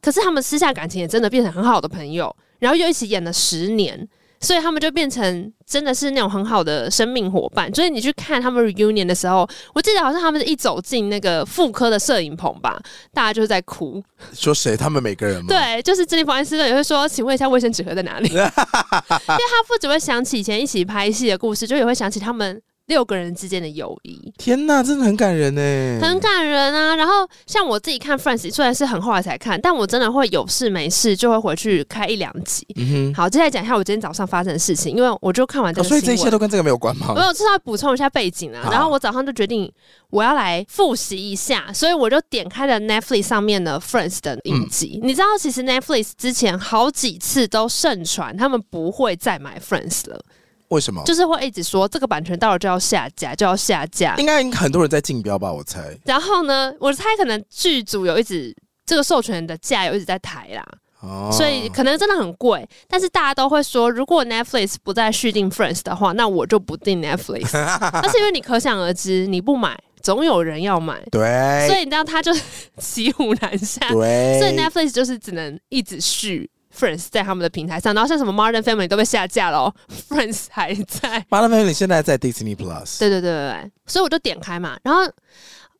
[0.00, 4.08] 可是他们私下感情也真的变成很好的朋友，然后又一起演了十年。
[4.40, 7.72] 所以他们就变成真的是那种很好的生命伙伴。
[7.74, 12.80] 所以你去看他们 reunion 的时候，我记得好像他们一走进那个妇科的摄影棚吧，
[13.12, 14.02] 大家就是在哭。
[14.32, 14.76] 说谁？
[14.76, 15.46] 他们每个人吗？
[15.48, 22.60] 对，就是珍妮弗·安斯顿也会说：“请问一下，卫生纸盒在哪里？” 因为他不只会想起以前一起拍戏的故事，就也会想起他们。
[22.86, 26.94] 六个人之间的友谊，天呐，真的很感人呢，很感人啊！
[26.94, 32.64] 然后像我自己看《Friends》，虽然是很后来才看，但我真的会有事没事就会回去开一两集。
[32.76, 37.12] 嗯哼，好，接下来讲一下我今天早上发生的事情，因为我就看完这个、哦，所以这一切都跟这个没有关吗？
[37.12, 38.68] 没有，至少要补充一下背景啊。
[38.70, 39.68] 然后我早上就决定
[40.10, 45.00] 我要来复习一下，所以我就点开了 Netflix 上面的《Friends》的影集。
[45.02, 50.20] 嗯、你知道，其实 Netflix 之前好几次都盛传他们不会再买《Friends》了。
[50.68, 51.02] 为什么？
[51.04, 54.14] 就是会一直说这个版权到了就要下架，就要下架。
[54.16, 55.96] 应该很多人在竞标吧，我猜。
[56.04, 60.64] 然后呢，我猜可能剧组有一直这个授权的价有一直在抬啦，
[61.00, 62.68] 哦，所以可能真的很贵。
[62.88, 67.50] 但是大家都会说，如果 Netflix 不再续订 Friends 的话，那我就不订 Netflix。
[67.92, 72.32] 但是因为你可想而知，你不买，总有人要买，对，所以你知道他就
[72.78, 76.50] 骑虎难下，对，所以 Netflix 就是只能一直续。
[76.78, 79.72] Friends 在他们的平台上，然后像什么 Modern Family 都被下架了，
[80.08, 81.24] Friends 还在。
[81.30, 82.98] Modern Family 现在在 Disney Plus。
[82.98, 84.76] 对对对对对，所以我就点开嘛。
[84.82, 85.00] 然后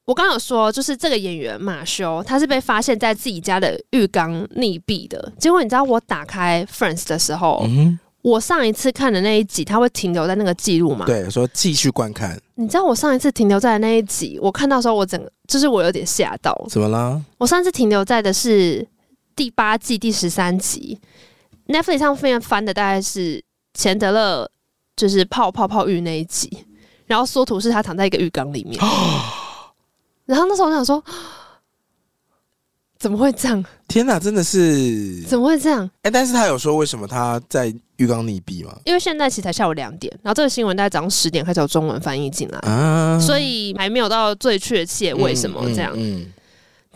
[0.07, 5.33] 我刚刚有说，就是这个演员马修，他是被发现在自己家的浴缸溺毙的。
[5.39, 11.05] 结果你知道，我打开 Friends 的时候，嗯、哼我上一次看的那一集，他会停留在那个记录吗？
[11.05, 12.41] 对，说继续观看。
[12.55, 16.57] 你知道我上一次停留在的那一集，我看到的时候，我整个就是我有点吓到。
[16.71, 17.23] 怎么了？
[17.37, 18.87] 我上次停留在的是。
[19.37, 20.99] 第八季第十三集
[21.69, 23.45] ，Netflix 上面翻的大概是
[23.75, 24.51] 钱德勒
[24.97, 26.65] 就是泡泡泡浴那一集，
[27.05, 28.81] 然后缩图是他躺在一个浴缸里面，
[30.25, 31.05] 然后那时候我想说，
[32.99, 33.63] 怎么会这样？
[33.87, 35.85] 天哪，真的是怎么会这样？
[35.97, 38.75] 哎、欸，但是他有说为什么他在浴缸溺毙吗？
[38.87, 45.93] 因为现在其实才下午两点，然后这个新闻大概早上十点开始有中文翻译进来，啊、所以还没有到最确切为什么这样。
[45.95, 46.33] 嗯嗯嗯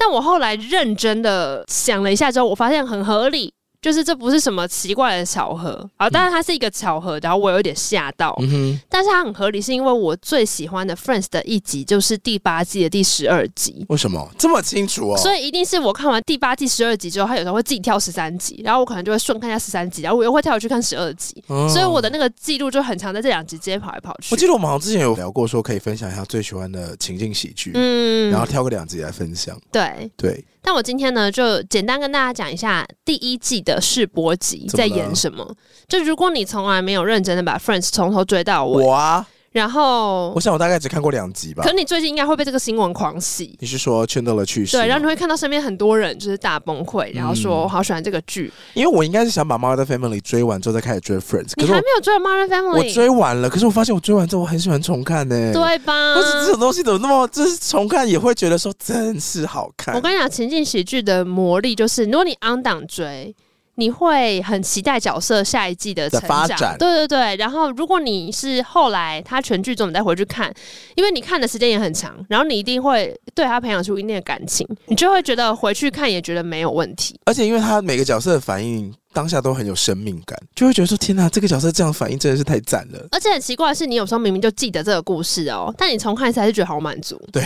[0.01, 13.87] 但我后来认真的想了一下之后，我发现很合理，就是这不是什么奇怪的巧合啊，当然它是一个巧合，然后我有点吓到，嗯，但是它很合理，是因为我最喜欢的 Friends 的一集就是第八季的第十二集。
[13.89, 15.17] 为什么这么清楚哦？
[15.17, 24.35] 所以一定是我看完第八季十二集之后，他有时候会自己跳十三集，然后我可能就会顺看一下十三集，然后我又会跳回去看十二集，嗯，所以我的那个记录就很长，在这两集直接跑来跑去。
[24.35, 29.59] 我记得我们好像之前有聊过，说可以分享一下最喜欢的情境喜剧，嗯，然后挑个两集来分享。
[29.73, 30.45] 对对。
[30.63, 35.55] 但我今天呢，就简单跟大家讲一下第一季的试播集在演什么。
[35.89, 39.27] 就如果你从来没有认真的把 Friends 从头追到尾，我啊。
[39.53, 41.65] 然后，我想我大概只看过两集吧。
[41.65, 43.57] 可是你最近应该会被这个新闻狂喜。
[43.59, 44.77] 你是说劝到了去世？
[44.77, 48.53] 对，然后你会看到身边很多人就是大崩溃，然后说我好喜欢这个剧。
[48.75, 51.49] 因为我应该是想把《Modern Family》追完之后再开始追《Friends》。
[51.57, 52.79] 你还没有追《Modern Family》？
[52.89, 55.53] 我追完了，可是我发现我追完之后我很喜欢重看呢、欸。
[55.53, 56.15] 对吧？
[56.15, 59.97] 不是这种东西怎么那么就是重看也会觉得说真是好看。
[59.97, 63.35] 我跟你讲，情景喜剧的魔力就是，如果你 on 档追。
[63.81, 67.37] 你会很期待角色下一季的成长，发展，对对对。
[67.37, 70.53] 然后，如果你是后来他全剧终，你再回去看，
[70.95, 77.19] 因为你看的时间也很长，然后你一定会对他培养出一定的感情，你就会觉得回去看也觉得没有问题。
[77.25, 83.09] 而且，因为他每个角色的反应当下都很有生命感，就会觉得说：天哪，这个角色这样反应真的是太赞了。
[83.13, 87.19] 而且很奇怪的是，你有时候明明就记得这个故事哦，但你重看一次还是觉得好满足。
[87.33, 87.43] 对。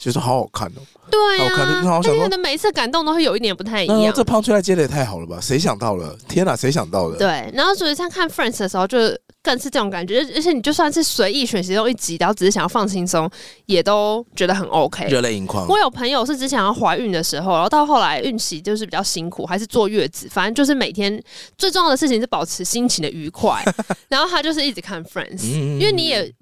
[0.00, 4.10] 其实好好看哦，对啊，好看，好想说的每一次感动都会有一点不太一样。
[4.14, 5.38] 这胖出来接的也太好了吧？
[5.38, 6.16] 谁想到了？
[6.26, 7.18] 天哪，谁想到的？
[7.18, 8.96] 对，然后所以像看 Friends 的时候，就
[9.42, 10.26] 更是这种感觉。
[10.34, 13.30] 而且你就算是随意选其中一集，然后只是想要放轻松，
[13.66, 15.06] 也都觉得很 OK。
[15.08, 15.66] 热泪盈眶。
[15.68, 21.22] 我有朋友是只想要怀孕的时候，然后到后来孕期就是比较辛苦，还是坐月子，反正就是每天
[21.58, 23.62] 最重要的事情是保持心情的愉快。
[24.08, 26.32] 然后他就是一直看 Friends，嗯，因为你也。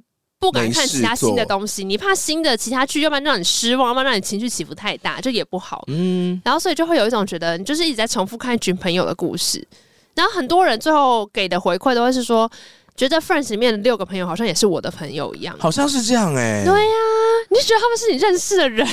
[0.41, 5.85] 不敢看其他新的东西，你怕新的其他剧，要不然让你失望，要不然让你情绪起伏太大，这也不好。
[5.89, 9.67] 嗯，然后所以就会有一种觉得，你就是一直在重复看一群朋友的故事。
[10.15, 12.51] 然后很多人最后给的回馈都会是说，
[12.97, 16.65] 觉得 Friends 里面的六个朋友好像也是我的朋友一样，好像是这样哎、欸。
[16.65, 18.87] 对呀、啊，你就觉得他们是你认识的人。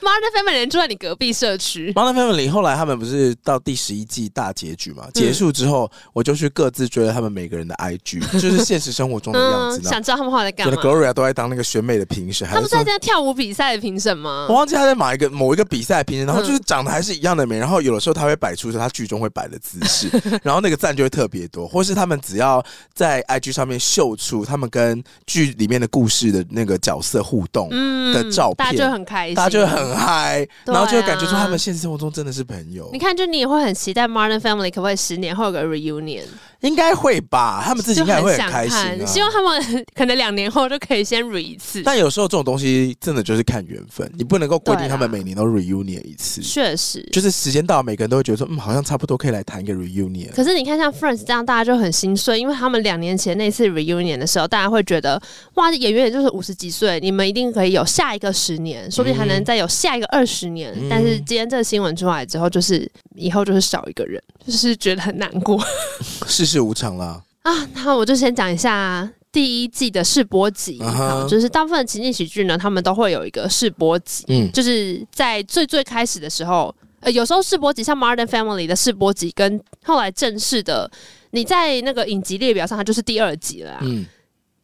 [0.00, 1.92] Modern Family 人住在你隔壁社区。
[1.94, 5.08] Modern Family 后来他们不是到第十一季大结局嘛？
[5.14, 9.80] 结束之后，我就去各自追了他们每个人的 IG，就是现实生活中的样子。
[9.82, 14.46] 嗯、想知道他们后来在干嘛？Gloria 都在当那个选美的评审，他们在在跳舞比赛的评审吗？
[14.48, 20.08] 我忘记他在某一个某一个比赛评审，然后就是长得还是一样的美，然后有的时候他会摆出他剧中会摆的姿势，
[20.42, 27.68] 然后那个赞就会特别多，或是他们只要在 IG 上面秀出他们跟剧里面的故事的那个角色互动
[28.12, 30.46] 的照片，嗯、大家就很开心，大家就很嗨。
[30.64, 32.88] 然后就会感觉说他们现实生活中真的是朋友。
[32.92, 36.24] 你看，就你也会很期待 Modern Family 可不可以十年后有个 reunion？
[36.60, 39.06] 应该会吧，他们自己应该会很开心啊。
[39.06, 41.82] 希望他们 可能两年后就可以先 re 一次。
[41.82, 46.42] 但有时候这种东西真的就是看缘分，你不能够规定他们每年都 reunion 一次。
[46.42, 50.32] 确实，就是时间到，每个人都会觉得说，嗯，好像差不多可以来谈一个 reunion。
[50.34, 55.20] 可是你看像 Friends 这样，大家就很心碎，因为他们两年前那次 reunion 的时候，大家会觉得，
[55.54, 60.72] 哇，演员也就是五十几岁，你们一定可以有下一个十年，说不定还能再有下一个二十年。
[60.74, 65.62] 嗯、但是今天这个新闻出来之后，就是以后就是少一个人，就是觉得很难过。
[66.26, 67.22] 世事无常啦。
[67.42, 71.28] 啊，那我就先讲一下第一季的试播集，uh -huh.
[71.28, 80.90] 就是大部分的情景喜剧呢，他们都会有一个试播集，嗯，就是在最最开始的时候，呃，有时候试播集像《Modern Family》的试播集，跟后来正式的，
[81.30, 84.04] 你在那个影集列表上，它就是第二集了，嗯，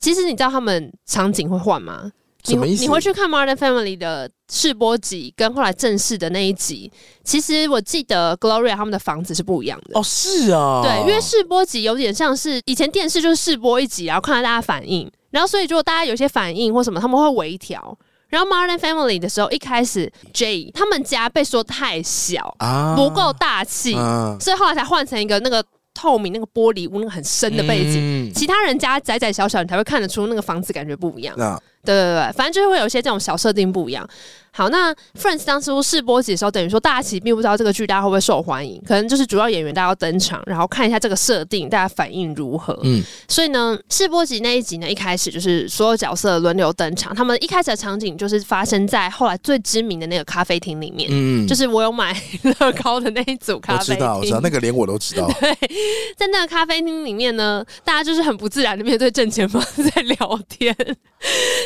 [0.01, 2.11] 其实你知道他们场景会换吗？
[2.45, 2.83] 什么意思？
[2.83, 6.91] 你，你回去看《Modern Family》的试播集，跟后来正式的那一集，
[7.25, 9.99] 其实我记得 Gloria 他们的房子是不一样的。
[9.99, 17.99] 哦，是啊，对，因为试播集有点像是以前电视就是试播一集，然后看到大家反应，然后所以如果大家有些反应或什么，他们会微调。
[18.29, 25.65] 然后《Modern Family》的时候，一开始 Jay 他们家被说太小啊，不够大气，啊，所以后来才换成一个那个。
[25.97, 31.63] 透明那个玻璃屋，那个很深的背景，嗯，其他人家窄窄小小，你才会看得出那个房子感觉不一样。
[31.85, 34.09] 啊，对对对，反正就是会有一些这种小设定不一样。
[34.57, 42.79] 好，那 Friends 当初试播集的时候，等于说大家其实并不知道这个剧大家会不会受欢迎，可能就是主要演员大家要登场，然后看一下这个设定大家反应如何。
[42.85, 51.09] 嗯，所以呢，试播集那一集呢，一开始就是所有角色轮流登场，他们一开始的场景就是发生在后来最知名的那个咖啡厅里面。
[51.11, 52.17] 嗯，就是我有买
[52.61, 55.27] 乐高的那一组咖啡厅，我知道，我知道，那个连我都知道。
[55.41, 55.53] 对，
[56.17, 60.73] 在那个咖啡厅里面呢，大家就是很不自然的面对正前方在聊天，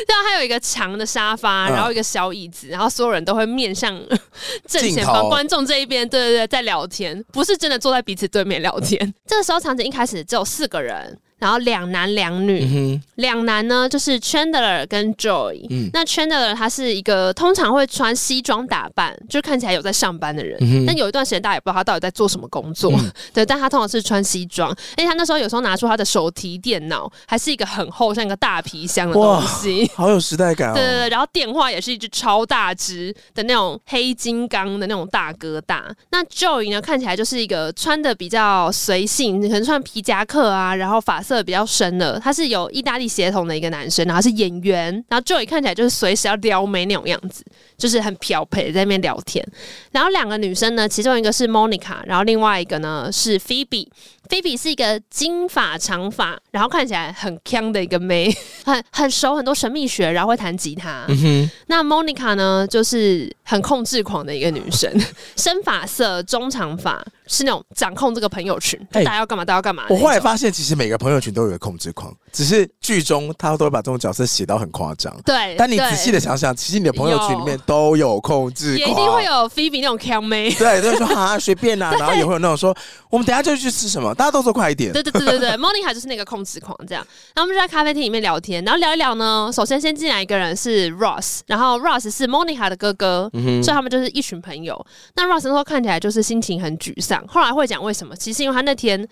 [0.09, 2.67] 然后还有一个长的沙发，然后一个小椅子。
[2.67, 3.97] 然后所有人都会面向
[4.67, 9.13] 正前方观众这一边，对对对，在聊天，不是真的坐在彼此对面聊天。
[9.25, 15.65] 这个时候场景一开始只有四个人，然后两男两女，两、嗯、男呢就是 Chandler 跟 Joy。
[15.69, 20.57] 嗯，那 Chandler 他是一个通常会穿西装打扮，就看起来有在上班的人。
[20.59, 22.91] 嗯、但有一段时间大家也不知道他到底在做什么工作。
[22.91, 30.73] 嗯、对，但他通常是穿西装，而且他那时候有时候拿出他的手提电脑，还是一个很厚像一个大皮箱的东西，好有时代感哦。
[30.73, 35.85] 对对对，然后电话也是一只超大只的那种黑金刚的那种大哥大。
[36.11, 41.23] 那 Joy 呢，看起来就是一个穿的比较随性，可能穿皮夹克啊，然后发。
[41.29, 47.43] 色比较深的，他是有意大利血统的一个男生，然后是演员，然后 Joey 看起来就是随时要撩妹那种样子，
[47.77, 49.45] 就是很漂配在那边聊天。
[49.91, 53.87] 然后两个女生呢，其中一个是 Monica，然后另外一个呢是 Phoebe。
[54.29, 58.31] Phoebe 是一个金发长发，然后看起来很强的一个妹，
[58.63, 61.05] 很很熟很多神秘学，然后会弹吉他。
[61.07, 64.91] 嗯、那 Monica 呢，就是很控制狂的一个女生，
[65.35, 67.03] 深发色，中长发。
[67.29, 69.85] 是那种掌控这个朋友群，大家要干嘛，大家要干嘛。
[69.89, 75.15] 我后来发现，其实每个朋友群都有一个控制狂，只是剧中他都会把这种角色写到很夸张。
[75.23, 80.51] 对，但你仔细的想想，其实你的朋友群里面都有控制狂，也一定会有 Phoebe 那种强妹。
[80.57, 82.75] 对，就是说啊随便啊， 然后也会有那种说
[83.11, 84.91] 我们等下就去吃什么，大家都说快一点。
[84.91, 87.05] 对对对对对， Monica 就是那个控制狂这样。
[87.35, 89.51] 然后我们就在咖啡厅里面聊天，然后聊一聊呢。
[89.53, 94.83] 首先先进来一个人是 Ross，然后 Ross 是 Monica 的哥哥，所以他们就是一群朋友。
[95.15, 98.15] 那 Ross 那时候看起来就是心情很沮丧，后来会讲为什么。
[98.15, 99.07] 其实因为他那天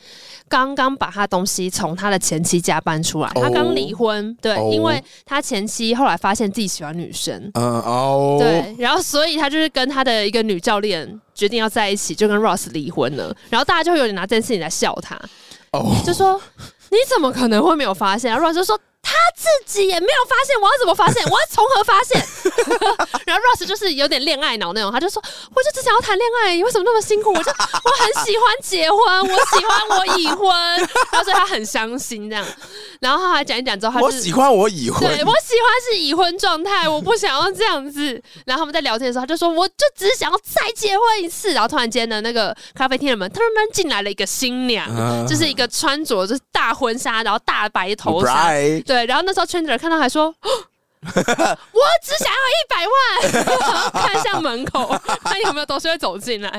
[0.48, 13.36] 刚刚把他东西从他的前妻家搬出来，他刚离婚，对，因为他前妻后来发现自己喜欢女生，嗯哦，对，然后所以他就是跟他的一个女教练决定要在一起，就跟 Ross 离婚了。
[13.50, 15.16] 然后大家就会有点拿这件事情来笑他，
[15.72, 16.40] 哦，就说
[16.90, 18.80] 你怎么可能会没有发现？Ross 就说。
[19.08, 21.24] 他自己也没有发现，我要怎么发现？
[21.24, 22.22] 我要从何发现？
[23.26, 25.24] 然后 Ross 就是有点恋爱脑那种，他就说
[25.56, 27.32] ：“我就只想要谈恋爱，你为什么那么辛苦？
[27.32, 30.50] 我就我很喜欢结婚，我喜欢我已婚。”
[31.12, 32.46] 然后所以他很伤心这样。
[33.00, 38.22] 然后他还讲一讲之后，他就我喜欢我已婚，对我喜欢是已婚状态，我不想要这样子。
[38.46, 48.50] 然后他们在聊天的时候，他就说：“我就只是想要再结婚一次。”然后突然间的那个咖啡厅的门突然间进来了一个新娘，嗯、就是一个穿着就是大婚纱，然后大白头纱，
[48.86, 48.97] 对。
[48.98, 51.12] 对，然后那时候 Chandler 看到还说：“我
[52.02, 54.88] 只想要一百万。”看向门口，
[55.24, 56.50] 看有没有东西会走进来。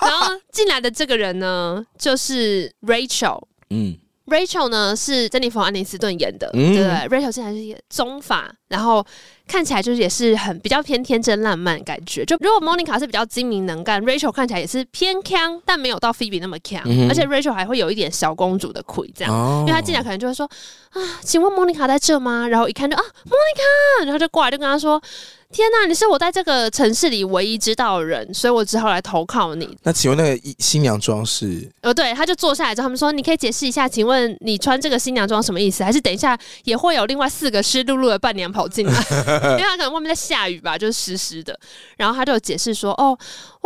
[0.00, 3.42] 然后进来的这个人呢，就是 Rachel。
[3.68, 3.98] 嗯。
[4.26, 9.06] Rachel 呢是珍妮佛·安妮斯顿演的，嗯、对不对？Rachel 现在是演中法，然后
[9.48, 12.24] 看起来就是也是很比较偏天真烂漫感觉。
[12.24, 16.80] 就如果 Monica 是比较精明能干，Rachel 看起来也是偏锵，但没有到 Phoebe 那么强。
[16.84, 20.48] 嗯、哼而且 Rachel 还会有一点小公主的魁这样，哦、因为她进来可能就会说
[20.90, 22.46] 啊，请问 Monica 在这吗？
[22.46, 25.02] 然后一看就啊，Monica，然后就过来就跟她说。
[25.50, 29.66] 天呐，你是我在这个城市里唯一知道的人，所以我只好来投靠你。
[29.82, 31.66] 那请问那个新娘装是？
[31.80, 35.82] 呃，对，他就坐下来之后，他们说：“你可以解释一下，请问你穿这个新娘装什么意思？
[35.82, 38.92] 还是等一下也会有另外四个湿漉漉的伴娘跑进来？
[39.52, 41.58] 因为他可能外面在下雨吧，就是湿湿的。”
[41.96, 43.18] 然后他就解释说：“哦。”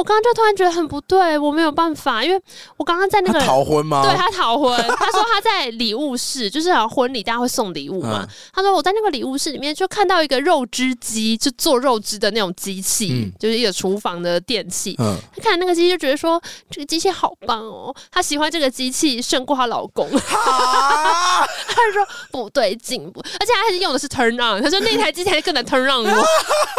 [0.03, 2.43] 我刚刚就突然觉得很不对，我没有办法，因为
[2.77, 4.03] 我刚刚在那个逃婚吗？
[4.03, 8.27] 对，他逃婚，他说他在礼物室，就是好像婚礼大家会送礼物嘛。
[8.29, 14.97] 嗯、他说我在那个礼物室里面就看到一个肉汁机，就做肉汁的那种机器，嗯、就是一个厨房的电器。
[14.99, 20.09] 嗯、他看那个机器就觉得说这个机器好棒哦，他喜欢这个机器胜过她老公。
[20.09, 26.11] 啊、 他就说不对劲，不，而且他还是用的是 turn on，他说那台机器还更能 turn on 我。
[26.11, 26.27] 啊、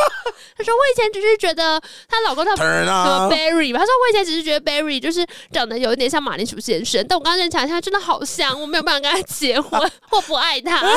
[0.57, 3.12] 他说我以前只是觉得她老公他 turn on。
[3.29, 9.79] Barry 吧，他说我以前只是觉得 Barry 就是长得有一点像马铃薯先生，但我刚刚在想一下，真的好像，我没有办法跟他结婚，
[10.11, 10.79] 我不爱他。
[10.81, 10.95] 对，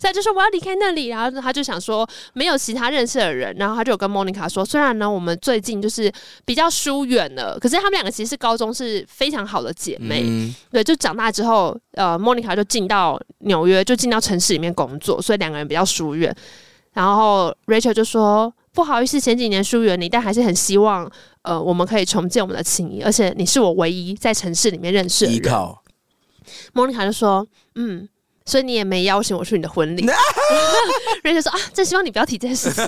[0.00, 6.12] 所以就说我要离开那里，然后他就想说没有其他认识的人，然后他就有跟 Monica 说，虽然呢我们最近就是
[6.44, 10.22] 比较疏远了，可是他们两个其实是高中是非常好的姐妹。
[10.24, 16.34] 嗯、对，就长大之后，呃，Monica 就进到纽约，就进到城市里面工作，所以两个人比较疏远。
[16.92, 18.52] 然后 Rachel 就说。
[18.78, 21.10] 不好意思，前几年疏远你，但还是很希望，
[21.42, 23.02] 呃，我们可以重建我们的情谊。
[23.02, 25.36] 而且你是我唯一在城市里面认识的人。
[25.36, 25.82] 依靠。
[26.74, 28.08] 莫妮卡就说：“嗯。”
[28.48, 30.06] 所以你也没邀请我去你的婚礼，
[31.22, 32.82] 人家说啊，真希望你不要提这件事情。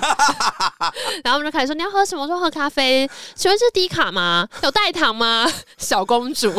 [1.22, 2.22] 然后我们就开始说，你要喝什么？
[2.22, 3.08] 我说喝咖啡。
[3.34, 4.48] 请问是低卡吗？
[4.62, 5.46] 有代糖吗？
[5.76, 6.50] 小公主。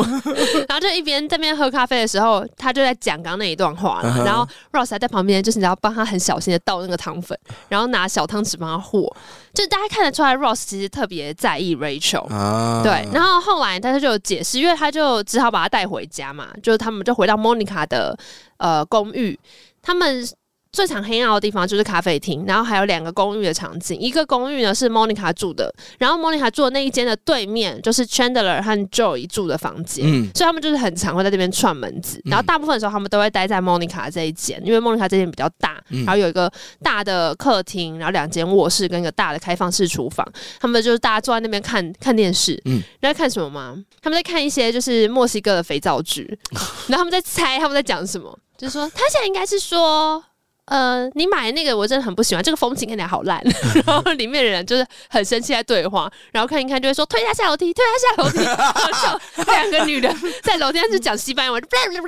[0.68, 4.08] 然后就一边在那边喝咖啡的时候，他就在讲刚刚那一段话了。
[4.08, 4.24] Uh huh.
[4.24, 7.36] 然后 Ross 还在旁边，就是你要帮他很小心的倒那个糖粉，
[7.68, 9.12] 然后拿小汤匙帮他和。
[9.54, 12.28] 就大家看得出来，Ross 其实特别在意 Rachel。
[12.28, 12.82] Uh.
[12.82, 13.08] 对。
[13.12, 18.18] 然后后来他就有解释，因为他就只好把他带回家嘛，就他们就回到 Monica 的。
[18.58, 19.36] 呃，公寓，
[19.82, 20.24] 他们
[20.72, 23.98] 最常黑暗的地方就是咖啡厅，然后还有两个公寓的场景。
[24.00, 32.22] 一个公寓呢是 Monica 住的，然后 Monica 住的那一间的对面就是 Chandler 和 Joey 住的房间，嗯，所以他们就是很常会在这边串门子。
[32.24, 36.50] 然后大部分的时候他们都会待在 Monica 这一间，因为 Monica 这间比较大，然后有一个
[36.82, 40.26] 大的客厅，然后两间卧室跟一个大的开放式厨房。
[40.58, 43.76] 他们就是大家坐在那边看看电视，嗯，你在看什么吗？
[44.00, 46.38] 他们在看一些就是墨西哥的肥皂剧，
[46.88, 50.24] 然后他们在猜他们在讲什么，就是说他现在应该是说。
[50.66, 53.42] 呃，你买的那个我真的很不喜欢，这个风景看起来好烂。
[53.84, 58.44] 然后里面的人就是很生气在对话，然后看一看就会说推他下楼梯，推他下楼梯。
[58.44, 59.18] 然后
[59.52, 62.00] 两个女的在楼梯上就讲西班牙文，推他推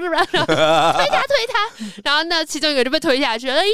[1.49, 1.69] 他。
[2.05, 3.73] 然后那其中一个就被推下去了，耶！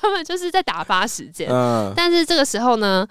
[0.00, 1.48] 他们就是在打发时间。
[1.94, 3.06] 但是这个时候呢，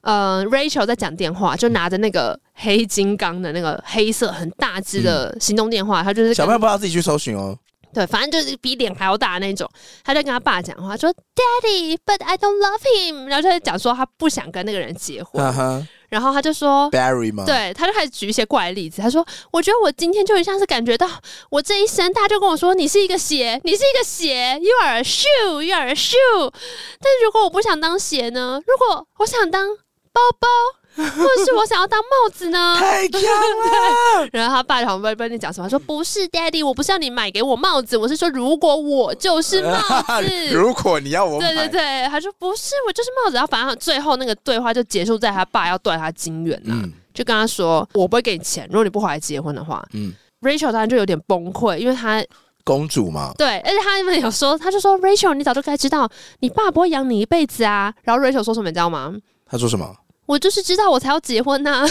[0.00, 7.56] 呃，Rachel 在讲电话，就拿着那个黑金刚的那个黑色很大只的行动电话，他就是小朋友不要自己去搜寻哦。
[7.94, 9.68] 对，反正就是比脸还要大那种，
[10.02, 15.86] 他就跟他爸讲话，说 “Daddy，but I don't love him”，然后他就讲说他不想跟那个人结婚，uh huh.
[16.08, 17.44] 然后他就说 Barry 吗？
[17.46, 21.08] 对，他就开始举一些怪例子，他说：“我觉得我今天就一像是感觉到
[21.50, 26.52] 我这一生，大家就跟我说你是一个鞋，你是一个鞋，You are a shoe，You are a shoe。
[27.00, 28.60] 但是如果我不想当鞋呢？
[28.66, 29.68] 如果我想当
[30.12, 30.48] 包包。”
[30.96, 32.76] 或者是我想要当帽子呢？
[32.78, 34.28] 太强了！
[34.32, 39.80] 然后他爸好像不知道你讲什么，他说不是，Daddy，我不是要你买给我帽子，我是说如果我就是帽
[40.20, 43.36] 子， 如果你要我买，对对对，他说不是，我就是帽子。
[43.36, 49.82] 然后反正最后那个对话就结束在他爸要断他金元了，嗯、就跟他说我不会给你钱，如果你不回来结婚的话。
[49.92, 50.12] 嗯
[50.42, 52.22] ，Rachel 当然就有点崩溃，因为他
[52.64, 56.08] 公主嘛，对，而且他们有说，他就说 Rachel，你早就该知道，
[56.40, 57.92] 你爸不会养你一辈子啊。
[58.02, 59.14] 然后 Rachel 说什么，你知道吗？
[59.48, 59.94] 他说什么？
[60.32, 61.88] 我就是知道我才要结婚呐、啊，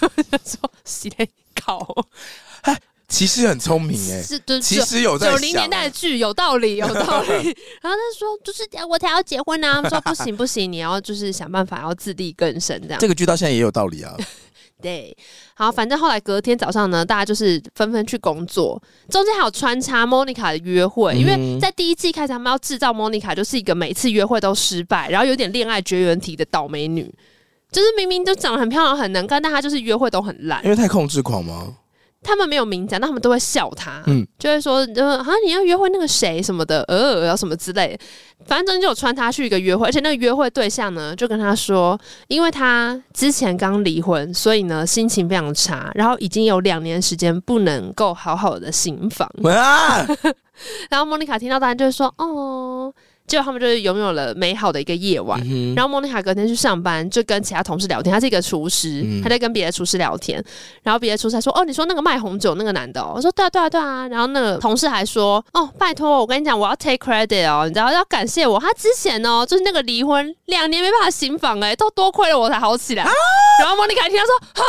[0.46, 1.28] 说洗脸
[1.62, 1.86] 搞，
[3.06, 7.28] 其实很聪明哎，是，其实有在九零年代的剧有道理，有道理。
[7.82, 12.98] 然后他说就是我才要结婚呐、啊，他说不行不行，你要就是想办法要自力更生这样。
[12.98, 14.16] 这个剧到现在也有道理啊。
[14.80, 15.14] 对，
[15.52, 27.14] 好，反正后来隔天早上呢，大家就是纷纷去工作，中间还有穿插 Monica 的约会，因为在第一季开始他们要制造 Monica 就是一个每次约会都失败，然后有点恋爱绝缘体的倒霉女。
[27.72, 30.62] 就是明明都长得很漂亮、很能干，但他就是约会都很烂。
[30.62, 31.74] 因为太控制狂吗？
[32.24, 37.98] 他们没有明讲，但他们都会笑他，嗯，就会说，就啊，你要约会那个谁什么的，呃，要什么之类。
[38.46, 41.98] 反正中间就有穿他去一个约会，而且那个约会对象呢，就跟他说，
[42.28, 49.28] 因为他之前刚离婚，所以呢心情非常差，然后已经有两年时间不能够好好的行房。
[49.50, 50.06] 啊、
[50.90, 52.94] 然后莫妮卡听到当然就会说，哦。
[53.26, 58.12] 结果他们就是拥有了美好的一个夜晚，嗯、然后莫妮卡隔天去上班，就跟其他同事聊天。
[58.12, 60.42] 他是一个厨师，嗯、他在跟别的厨师聊天。
[60.82, 68.60] 然后别的厨师还说：“哦，你说那个卖红酒那个男的、哦？”我说：“对啊，对啊，对啊。”然后那个同事还说：“哦，拜托，我跟你讲，我要 take credit 哦，你知道要感谢我。
[68.60, 73.04] 他之前哦，就是那个离婚两年没办法行房，哎，都多亏了我才好起来。
[73.04, 73.10] 啊”
[73.60, 74.62] 然后莫妮卡听他说：“哈，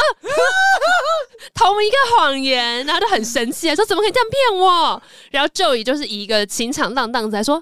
[1.53, 5.01] 同一个谎言。”然后就很生气，说：“怎么可以这样骗我？”
[5.31, 7.61] 然后 Joey 就是以一个情场浪荡子来说。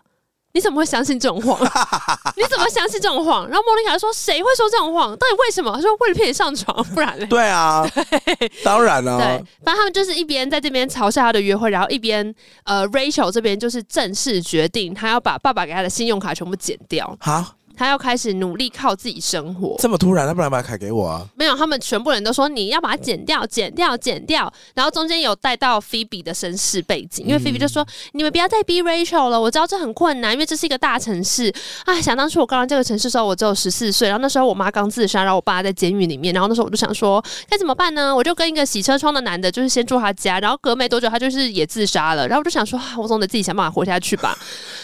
[0.53, 1.59] 你怎么会相信这种谎？
[2.35, 3.47] 你怎么相信这种谎？
[3.47, 5.11] 然后莫妮卡说：“谁会说这种谎？
[5.17, 9.17] 到底为什么？”他说：“为了骗你上床，不然嘞。”对啊，对当然了、啊。
[9.17, 9.25] 对，
[9.63, 12.33] 反正他们就是一边在这边嘲笑他的约会，然后一边
[12.63, 17.17] 呃，Rachel 这边就是正式决定，他要把爸爸给他的信用卡全部剪掉。
[17.19, 17.45] 好。
[17.81, 21.25] 他要开始努力靠自己生活，这么突然，他不然把卡给我啊？
[21.33, 24.53] 没有，他们全部人都说你要把它剪掉，剪掉，剪掉。
[24.75, 31.51] 然后中间有带到 Phoebe 的身世背景，因为 Phoebe 就说：“嗯、你们不要再逼 Rachel 了，我知道这很困难，因为这是一个大城市。
[31.85, 37.19] 啊，想当初我刚来这个城市的时候，我只有十四岁，然后那时候我妈刚自杀，然后我爸在监狱里面，然后那时候我就想说
[37.49, 38.15] 该怎么办呢？
[38.15, 44.37] 我就跟一个洗车窗的男的，就是先住他家，然后隔没多久他就是也自杀了，然后我就想说，我总得自己想办法活下去吧。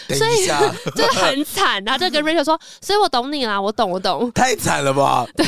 [0.08, 0.46] 所以
[0.96, 2.58] 就很惨，然后就跟 Rachel 说，
[2.88, 3.70] 所以我懂你啦，我。
[3.78, 5.24] 懂，我懂，太惨了吧？
[5.36, 5.46] 对，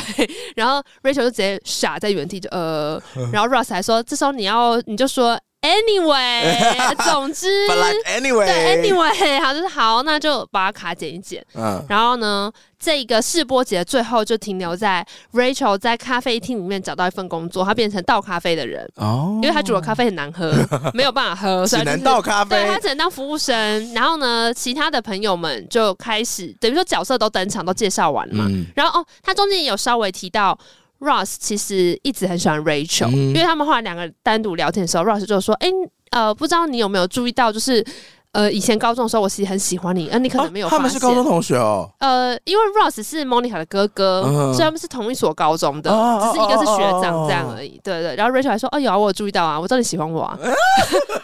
[0.55, 3.01] 然后 Rachel 就直接傻在原地，就呃，
[3.33, 12.51] 然后 Ross 还说，这时候你要你就说 Anyway， 总之 anyway，对，Anyway，好，就是好，那就把卡剪一剪，嗯，然后呢？
[12.83, 20.51] 这个试播节最后就停留在 Rachel 在咖啡厅里面找到一份工作，她变成倒咖啡的人哦，因为她煮的咖啡很难喝，
[20.91, 23.93] 没有办法喝，只能倒咖啡，对，她只能当服务生。
[23.93, 28.47] 然后呢，其他的朋友们就开始等于说角色都登场，都介绍完了嘛。
[28.49, 30.57] 嗯、然后哦，他中间也有稍微提到
[31.01, 35.67] Ross 其实一直很喜欢 Rachel，、嗯、因为他们后来两个单独聊天的时候，Ross 就说：“哎，
[36.11, 37.85] 呃，不知道你有没有注意到，就是。”
[38.33, 40.69] 呃，以前高中的时候我其实很喜欢你，呃，你可能没有。
[40.69, 41.91] 他们是高中同学哦。
[41.99, 44.23] 呃，因为 Ross 是 Monica 的哥哥，
[44.53, 45.91] 所以他们是同一所高中的，
[46.23, 47.77] 只是一个是学长这样而已。
[47.83, 48.15] 对对。
[48.15, 50.39] 然后 Rachel 还说：“哦，有啊，我有注意到啊，我知道你喜欢我啊。”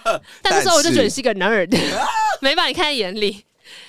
[0.43, 1.73] 但那时候我就觉得你是一个 nerd，
[2.41, 3.41] 没把你看在眼里。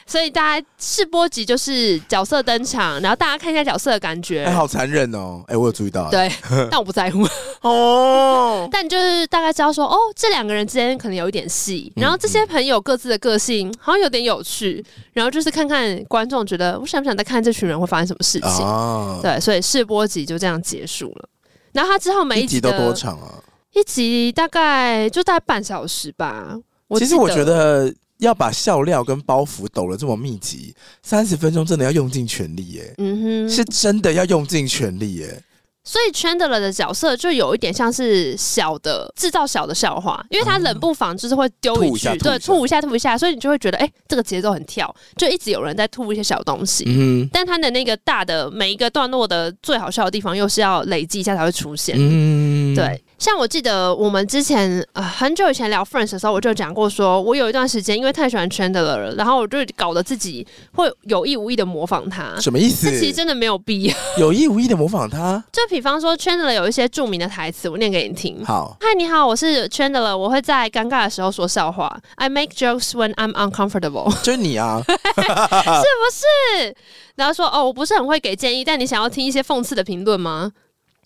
[0.09, 4.45] 所以大家试播集就是角色登场，然后大家看一下角色的感觉。
[4.45, 5.43] 哎、欸，好残忍哦！
[5.47, 6.09] 哎、欸，我有注意到。
[6.11, 6.33] 对，
[6.71, 7.27] 但我不在乎
[7.61, 8.67] 哦。
[8.73, 14.83] 但就是大概知道说，哦，这两个人之间可能有一点戏，然后这些朋友各自的个性好像有点有趣，
[15.13, 18.65] 然后就是看看观众觉得我想不想再看这群人会发生什么事情。
[18.65, 21.29] 哦、对，所以试播集就这样结束了。
[21.73, 23.35] 然后他之后每一集，一集都多长啊？
[23.75, 26.59] 一集大概就大概半小时吧。
[26.97, 27.93] 其实我觉得。
[28.19, 32.95] 要把笑料跟包袱抖得这么密集，三十分钟真的要用尽全力耶！
[32.99, 35.43] 嗯哼，是真的要用尽全力耶。
[35.89, 46.85] 所以 Chandler 的角色就有一点像是小的制造小的笑话，因为他冷不防就是会丢一句，对，吐一下吐一下，所以你就会觉得，哎、欸，这个节奏很跳，就一直有人在吐一些小东西。
[46.87, 51.97] 嗯，但他的那个大的每一个段落的最好笑的地方，又是要累积一下才会出现。
[51.99, 53.03] 嗯，对。
[53.19, 62.39] 像我记得我们之前啊、呃、很久以前聊 Friends 的时候，我就讲过说，说我有一段时间因为太喜欢 Chandler 了，然后我就搞得自己会有意无意的模仿他。
[62.39, 62.91] 什么意思？
[62.91, 63.97] 这其实真的没有必要。
[64.19, 65.43] 有意无意的模仿他？
[65.51, 68.45] 就比方说 Chandler 有一些著名的台词，我念给你听。
[68.45, 72.01] 好，嗨，你好，我是 Chandler，我会在尴尬的时候说笑话。
[72.17, 74.13] I make jokes when I'm uncomfortable。
[74.23, 76.77] 就是你啊， 是不是？
[77.17, 80.53] 然后说哦，我不是很会给建议，但你想要听一些讽刺的评论吗？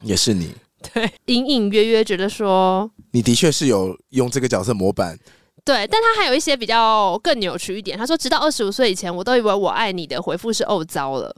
[0.03, 0.55] 也是你。
[0.93, 5.17] 对，隐隐约约觉得说，你的确是有用这个角色模板。
[5.65, 7.97] 对，但他还有一些比较更扭曲一点。
[7.97, 11.33] 他说，直到二十五岁以前，我都以为我爱你的回复是哦糟了。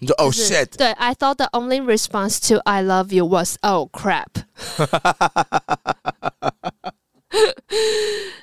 [0.00, 0.76] 你说哦 shit？
[0.76, 4.26] 对，I thought the only response to I love you was oh crap。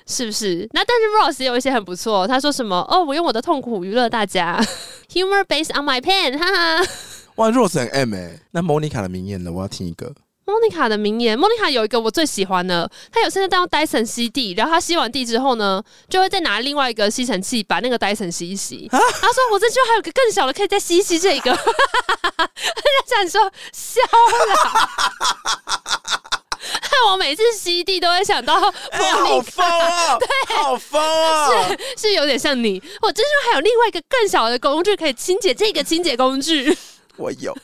[0.06, 0.68] 是不是？
[0.72, 2.26] 那但是 Ross 也有一些很不错。
[2.28, 2.76] 他说什么？
[2.90, 4.60] 哦，我用我的痛苦娱乐大家，
[5.08, 6.86] humor based on my pain，哈哈。
[7.36, 8.40] 哇，Ross 很 M 哎、欸。
[8.52, 9.50] 那 Monica 的名言呢？
[9.50, 10.14] 我要听一个。
[10.49, 18.87] 莫妮卡的名言，莫妮卡有一个我最喜欢的，她有现在在用 Dyson 吸地，然后她吸完地之后呢，就会再拿另外一个吸尘器把那个 Dyson 吸一吸。
[18.91, 21.63] 然后说：“我这句话还有个更小的，可以再吸一吸这个。”他
[23.07, 24.89] 想说笑了，
[26.59, 30.17] 害 我每次吸地都会想到莫妮卡，欸、好疯啊！
[30.17, 31.67] 对，好疯啊！
[31.69, 32.81] 是是有点像你。
[33.01, 36.77] 我这句话还有另外一个更小的工具可以清洁这个清洁工具，
[37.17, 37.55] 我有。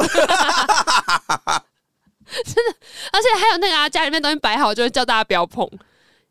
[2.43, 2.75] 真的，
[3.11, 5.69] 而且还有那个啊，家里面东西摆好，就会叫大家不要碰，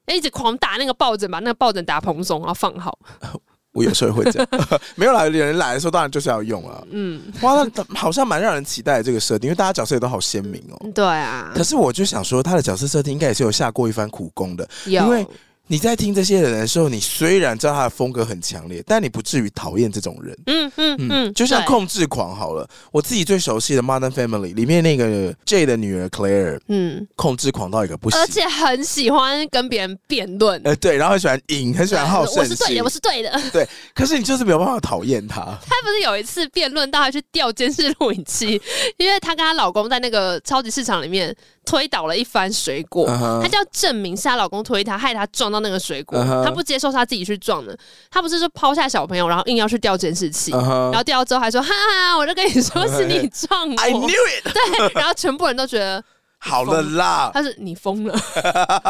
[0.07, 2.99] 一直狂打那个抱枕，把那个抱枕打蓬松，然后放好。
[3.73, 4.49] 我有时候会这样，
[4.95, 6.81] 没有来的人来的时候，当然就是要用啊。
[6.91, 10.91] 嗯，哇，那好像蛮让人期待的这个设定，因为大家角色也都好鲜明哦。
[10.95, 15.27] 对啊，可是我就想说，他的角色设定应该也是有下过一番苦功的，因为。
[15.67, 20.37] 你在听这些人的时候，你虽然知道他的风格很强烈，但你不至于讨厌这种人。
[20.47, 30.61] 嗯嗯嗯，就像控制狂好了，我自己最熟悉的《Modern Family》里面那个 Jay 的女儿 Claire，嗯，控制狂到一个不行，而且很喜欢跟别人辩论。
[30.65, 32.53] 呃，对，然后很喜欢赢，很喜欢好胜心。
[32.53, 33.51] 我是对的，我是对的。
[33.51, 35.41] 对，可是你就是没有办法讨厌他。
[35.67, 38.61] 他不是有一次辩论到他去调监视录影器，
[38.99, 41.35] 因为她跟她老公在那个超级市场里面。
[41.65, 43.49] 推倒了一番水果，她、uh huh.
[43.49, 46.19] 就要证明是她老公推她，害她撞到那个水果。
[46.23, 46.55] 她、uh huh.
[46.55, 47.77] 不接受她自己去撞的，
[48.11, 50.85] 她不是说抛下小朋友，然后硬要去调监视器，uh huh.
[50.91, 54.53] 然后调到之后还说：“哈哈，我就跟你说 是你撞我。” I knew it。
[54.53, 56.03] 对，然后全部人都觉得
[56.39, 58.15] 好了啦，他是你疯了。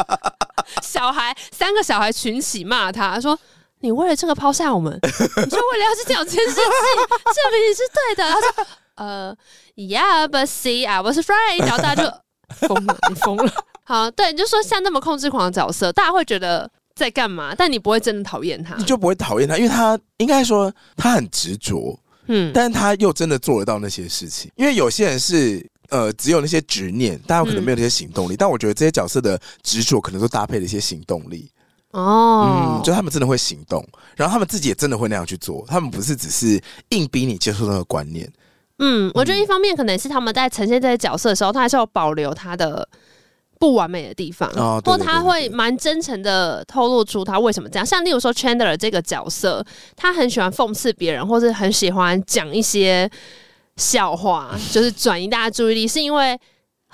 [0.82, 3.38] 小孩三个小孩群起骂他说
[3.80, 8.66] ：“你为了这个抛下我们，你就为了要去调监视器，证明你是对的。”他说
[8.96, 9.36] ：“呃
[9.76, 12.23] ，Yeah，but see, I was right。”然后大家就。
[12.50, 13.52] 疯了，你疯了。
[13.84, 17.54] 好，对，你就说像那么控制狂的角色，大家会觉得在干嘛？
[17.54, 24.50] 但你不会真的讨厌他，你就不会讨厌他，因为他应该说他很执着，嗯，但是他又真的做得到那些事情。
[24.56, 28.34] 因为有些人是呃，只有那些执念，大家可能没有那些行动力。
[28.34, 31.50] 嗯、但我觉得这些角色的执着，可能都搭配了一些行动力。
[31.90, 33.86] 哦，嗯，就他们真的会行动，
[34.16, 38.28] 然后他们自己也真的会那样去做，他们不是只是硬逼你接受那个观念。
[38.78, 42.88] 嗯，我觉得一方面可能是他们在呈现这些角色的时候，他还是要保留他的
[43.58, 47.86] 不完美的地方，哦、或他会蛮真诚的透露出他为什么这样。
[47.86, 49.64] 像例如说 Chandler 这个角色，
[49.96, 53.10] 他很喜欢讽刺别人，或是很喜欢讲一些
[53.76, 56.38] 笑话，就是转移大家注意力，是因为。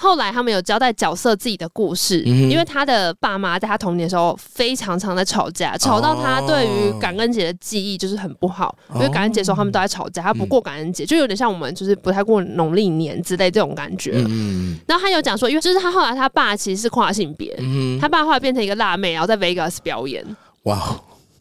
[0.01, 8.75] 后来他们有交代角色自己的故事，嗯、因为他的爸妈在他童年的时候非常常在吵架，吵到他对于感恩节的记忆就是很不好。
[8.89, 14.13] 哦、因为感恩节的时候他们都在吵架，他不过感恩节，嗯、就有点像我们就是不太过农历年之类这种感觉。
[14.27, 20.25] 嗯、然后他有讲说，因为就是他后来他爸其实是跨性别，嗯、他爸后来变成一个辣妹，然后在 Vegas 表演。
[20.63, 20.99] 哇！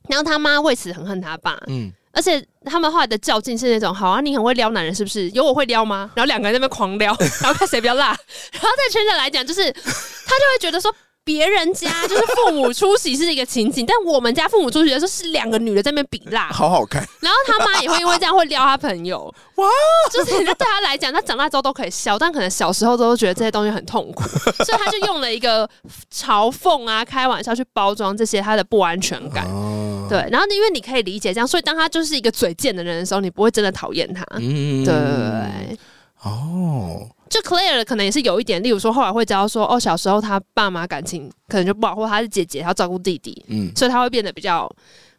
[0.09, 5.29] 然后他妈为此很恨他爸，嗯，而且他们后来的较劲是那种，好啊，你很会撩男人是不是？
[5.29, 6.11] 有我会撩吗？
[6.15, 8.07] 然后两个人在那边狂撩，然后看谁比较辣。
[8.53, 10.93] 然后在圈子来讲，就是他就会觉得说。
[11.29, 17.07] 别人家就是父母出席是一个情景，但我们家父母出席的时候是两个女的在那边比辣，好好看。
[17.19, 19.69] 然后他妈也会因为这样会撩他朋友，哇，
[20.11, 24.23] 就是对他来讲，他长大之后都可以笑，但可能小时候都觉得这些东西很痛苦，
[24.65, 25.69] 所以他就用了一个
[26.11, 29.45] 嘲讽啊、开玩笑去包装这些他的不安全感。
[29.45, 34.25] 哦、对，然后因为你可以理解这样，所以当他就是一个嘴贱的人的时候，你不会真的讨厌他。
[34.39, 35.77] 嗯，对。
[36.23, 37.07] 哦。
[37.29, 44.69] 就 Claire 可能也是有一点，例如说后来会知道说，哦，小时候他爸妈感情可能就不好，或他是姐姐，他要照顾弟弟，嗯，所以他会变得比较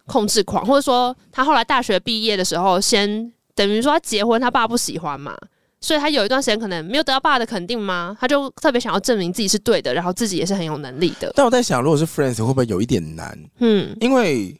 [0.06, 5.36] 控制狂，或者说他后来大学毕业的时候，先等于说他结婚，他爸不喜欢嘛，
[5.80, 11.32] 所以他有一段时间可能没有得到爸的肯定嘛，他就特别想要证明自己是对的，然后自己也是很有能力的。
[11.36, 13.38] 但我在想，如果是 Friends 会不会有一点难？
[13.60, 14.59] 嗯，因为。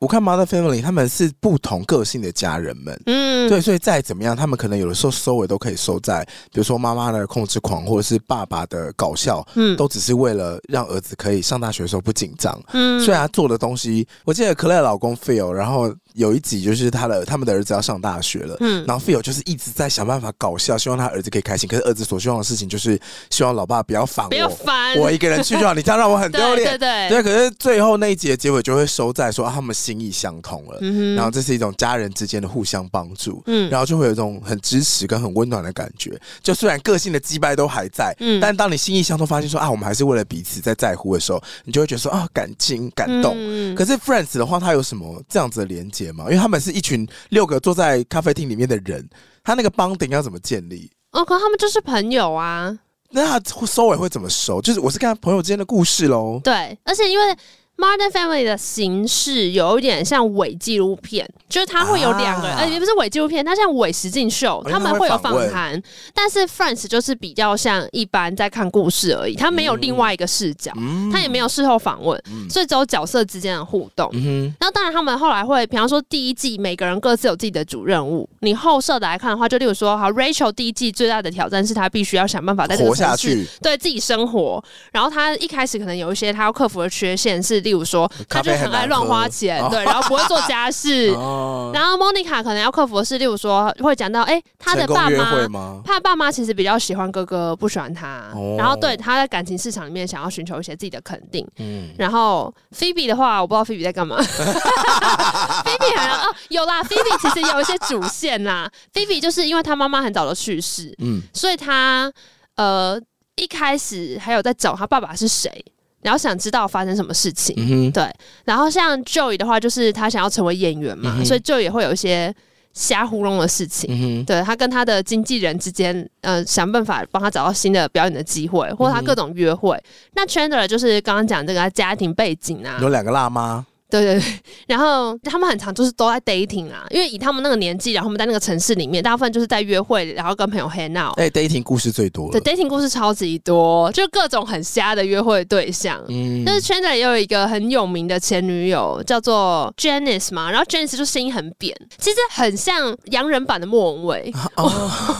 [0.00, 15.92] 我看《Modern Family》，他们是不同个性的家人们，嗯，对，所以再怎么样，他们可能有的时候收尾都可以收在，比如说妈妈的控制狂，或者是爸爸的搞笑，嗯，都只是为了让儿子可以上大学的时候不紧张，嗯，所以他做的东西，我记得 Claire 老公 Phil，然后。
[16.14, 21.68] 有一集就是他的他们的儿子要上大学了，嗯，然后 Phil 就是一直在想办法搞笑，希望他儿子可以开心。
[21.68, 22.98] 可是儿子所希望的事情就是
[23.30, 26.76] 希望老爸不要烦我，不要烦我一个人去就好，你这样让我很丢脸。
[26.78, 27.22] 对对对，对。
[27.22, 36.18] 可是最后那一集的结尾就会收在说、啊、他们心意相通了，嗯，然后这是一种家人之间的互相帮助，嗯，然后就会有一种很支持跟很温暖的感觉。
[36.42, 43.34] 就虽然个性的羁绊都还在，嗯，但当你心意相通，发现说啊，我们还是为了彼此在在乎的时候，你就会觉得说啊，感情感动。
[43.36, 46.24] 嗯、可是 Friends 的话，它有什么这样子的连接吗？
[46.24, 46.80] 因为他们是一。
[46.88, 49.06] 群六个坐在咖啡厅里面的人，
[49.44, 50.90] 他那个 bonding 要怎么建立？
[51.12, 52.78] 哦，可他们就是朋友啊。
[53.10, 54.58] 那他收尾会怎么收？
[54.62, 56.40] 就是我是看朋友之间的故事喽。
[56.42, 57.36] 对，而且因为。
[57.78, 65.80] Modern Family 的形式有一点像伪纪录片，就是它会有两个人，呃、啊，也不是伪纪录片，它像伪实境秀，他们会有访谈。
[66.12, 70.72] 但是 Friends 就是比较像一般在看故事而已，它没有另外一个视角，
[71.12, 74.10] 它、嗯、也没有事后访问，嗯、所以只有角色之间的互动。
[74.12, 74.22] 然
[74.62, 78.28] 后、嗯、当然他们后来会，比方说第一季每个人各自有自己的主任务。
[78.40, 84.64] 你后设的来看的话，就例如说，好，Rachel 第一季最大的挑战是她必须要想办法在这个城市对自己生活。
[84.90, 87.62] 然后她一开始可能有一些她要克服的缺陷是。
[87.68, 91.08] 例如说，他就很爱乱花钱，对，然后不会做家事。
[91.74, 98.32] 然后 Monica 可能要克服的是，例如说会讲到，哎，他的爸妈，他的爸妈其实比较喜欢哥哥，不喜欢他。
[98.56, 101.46] 然后对他在感情市场里面想要寻求一些自己的肯定。
[101.58, 101.90] 嗯。
[101.98, 104.16] 然后 Phoebe 的话，我不知道 Phoebe 在干嘛。
[104.24, 108.70] Phoebe 好像哦，有啦，Phoebe 其实有一些主线啦。
[108.94, 112.10] Phoebe 就是因为他妈妈很早的去世，嗯，所以他
[112.56, 112.98] 呃
[113.36, 115.62] 一开始还有在找他爸爸是谁。
[116.02, 118.08] 然后想知道发生什么事情，嗯、对。
[118.44, 122.34] 然后像 Joey 的话，就是他想要成为演员嘛，嗯、所以 Joey 也会有一些
[122.72, 123.88] 瞎糊弄的事情。
[123.90, 129.76] 嗯、对他跟他的经纪人之间，呃，想办法帮他找到新的表演的机会，或者他各种约会。
[129.76, 129.82] 嗯、
[130.14, 133.66] 那 Chandler 就是刚刚讲这个家庭背景啊，有两个辣妈。
[133.90, 134.22] 对对对，
[134.68, 141.18] 然后他们很常就是都在 dating 啊，因为以他们那个年纪，然后他们在那个城市里面，大部分就是在约会，然后跟朋友 hang out。
[141.18, 142.30] 哎，dating 故事最多。
[142.30, 146.02] 对，dating 故事超级多，就各种很瞎的约会对象。
[146.08, 154.32] 嗯，但是 Chandler 也有一个很有名的前女友，叫做 Janice 嘛，然后 Janice 就声音很扁，其实很像洋人版的莫文蔚。
[154.56, 154.70] 哦，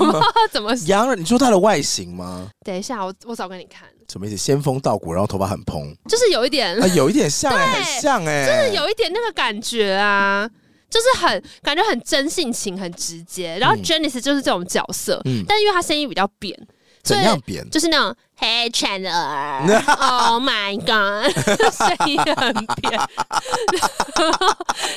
[0.52, 1.18] 怎么洋人？
[1.18, 2.48] 你说他的外形吗？
[2.64, 3.88] 等一下，我我找给你看。
[4.10, 4.36] 什么意思？
[4.36, 10.48] 仙风道骨，然后头发很蓬，就是有一点，啊、有一点像、 欸，很像哎、欸，就是有一点那个感觉啊，
[10.88, 13.58] 就是很感觉很真性情，很直接。
[13.58, 16.58] 然后 Janice 就是这种角色，嗯，但因为她声音比较扁。
[17.02, 17.68] 怎样扁？
[17.70, 21.32] 就是那种 Hey Chandler，Oh my God，
[21.72, 22.98] 声音很扁。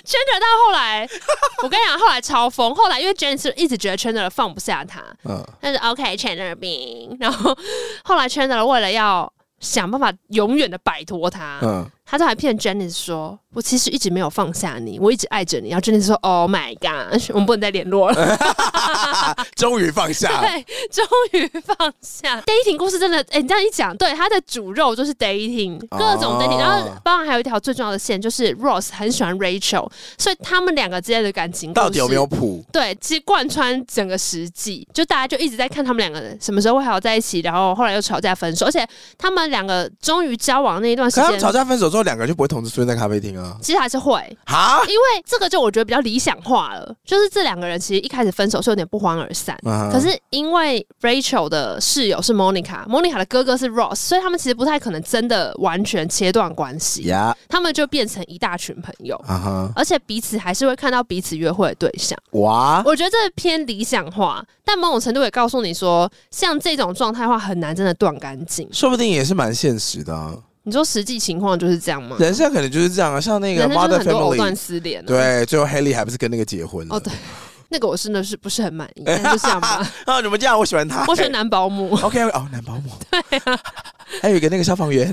[0.03, 1.07] Chandler 到后来，
[1.63, 2.75] 我跟你讲，后来超疯。
[2.75, 7.17] 后来因为 Janice 一直觉得 Chandler 放不下他，嗯，但是 OK Chandler 病。
[7.19, 7.57] 然后
[8.03, 11.89] 后来 Chandler 为了要想办法永远的摆脱他，嗯。
[12.11, 18.37] 他都还骗 Jenny 说：“我其实一直没有放下你，我一直爱着你。”然后 Janice 说：“Oh my god，我们不能再联络了。
[19.55, 22.41] ”终于放下，对，终于放下。
[22.41, 26.59] Dating 故事真的，哎、欸，你这样一讲，对，他的主肉就是 Dating，各种 Dating。
[26.59, 32.61] 然后，当然还有一条最重要的线，就是 Ross 很喜欢 Rachel，所以他们两个之间的感情到底有没有谱？
[32.73, 38.85] 对，其实贯穿整个十季，就大家就一直在看他们两个人什么时候会好在一起，然后后来又吵架分手，而且
[39.17, 42.00] 他们两个终于交往那一段时间，吵架分手之后。
[42.01, 43.57] 候两个人就不会同时出现在咖啡厅啊？
[43.61, 57.35] 其实还是会啊，因为这个就我觉得比较理想化了，就是这两个人其实一开始分手是有点不欢而散，嗯、可是因为 Rachel 的室友是 Monica，Monica 的哥哥是 Ross，所以他们其实不太可能真的完全切断关系，Yeah.
[57.47, 59.71] 他们就变成一大群朋友，uh.
[59.75, 62.17] 而且彼此还是会看到彼此约会的对象。
[62.31, 70.37] 哇，我觉得这偏理想化，但某种程度也告诉你说，像这种状态的话很难真的断干净，说不定也是蛮现实的、啊。
[70.63, 72.15] 你说实际情况就是这样吗？
[72.19, 76.95] 人生可能就是这样啊，像那个 Modern Family 藕断丝连，对，最后 Haley 还不是跟那个结婚了？
[76.95, 77.11] 哦，对，
[77.69, 79.85] 那个我真的是不是很满意， 但就这样吧。
[80.05, 80.57] 啊， 怎么这样？
[80.57, 81.95] 我喜欢他，我喜欢男保姆。
[82.03, 82.91] OK，哦，男保姆。
[83.09, 83.59] 对啊，
[84.21, 85.07] 还有一个那个消防员，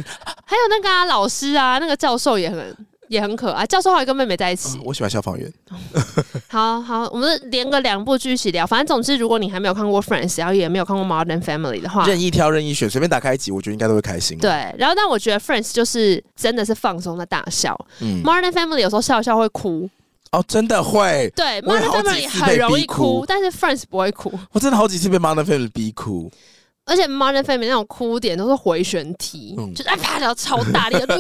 [0.45, 2.77] 还有那个啊，老师啊，那个教授也很。
[3.09, 4.79] 也很可爱，教授还跟妹妹在一起。
[4.79, 5.53] 嗯、我喜欢消防员。
[6.49, 8.67] 好好，我们连个两部剧一起聊。
[8.67, 14.39] 反正总之，如果你还没有看过《Friends》，然后也没有看过《Modern Family》的话，任意挑、任意选，随便打开一集，我觉得应该都会开心。
[14.39, 17.79] 对，然后但我觉得《Friends》就是真的是放松的大笑。
[18.01, 19.89] 嗯，《Modern Family》有时候笑一笑会哭。
[20.31, 21.33] 哦，真的会。
[21.35, 24.39] 对，《Modern Family》很容易哭，但是《Friends》不会哭。
[24.53, 26.31] 我真的好几次被《Modern Family》逼哭。
[26.89, 31.07] 而且 Modern Family 那种哭点都是回旋踢，嗯、就是啊啪，然后超大力的。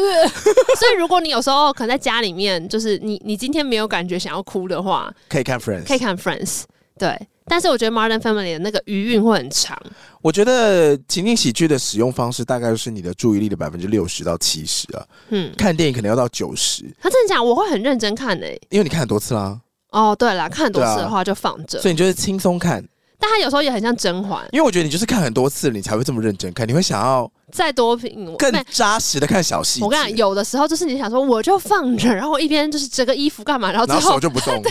[0.79, 6.63] 所以如果你有时候可能在家里面，就是你你今天没有感觉想要哭的话，可以看 Friends，可以看 Friends。
[6.99, 9.79] 对，但是我觉得 Modern Family 的那个余韵会很长。
[10.23, 15.07] 我觉得情景喜剧的使用方式大概就是你的注意力的百分之六十到七十啊。
[15.29, 16.83] 嗯，看电影可能要到九十。
[17.01, 19.61] 他真的讲，我会很认真看诶、欸，因为你看很多次啦。
[19.91, 22.85] 哦，对啦，看很多次的话就放着、啊，所以你就是轻松看。
[23.21, 29.85] 但他有时候也很像甄嬛，因为我觉得你就是看很多次了，你才会这么认真看，你会想要再多品，更扎实的看小细节。
[29.85, 34.63] 我跟你讲，有的时候就是你想说，我就放着，然后一边就是折个衣服干嘛，然后之后然后手就不动。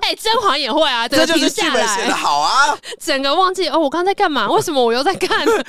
[0.00, 4.50] 哎，甄嬛也会啊，这就是剧本写的好啊，整个忘记哦，我刚才在干嘛？
[4.50, 5.44] 为什么我又在看？
[5.46, 5.62] 明明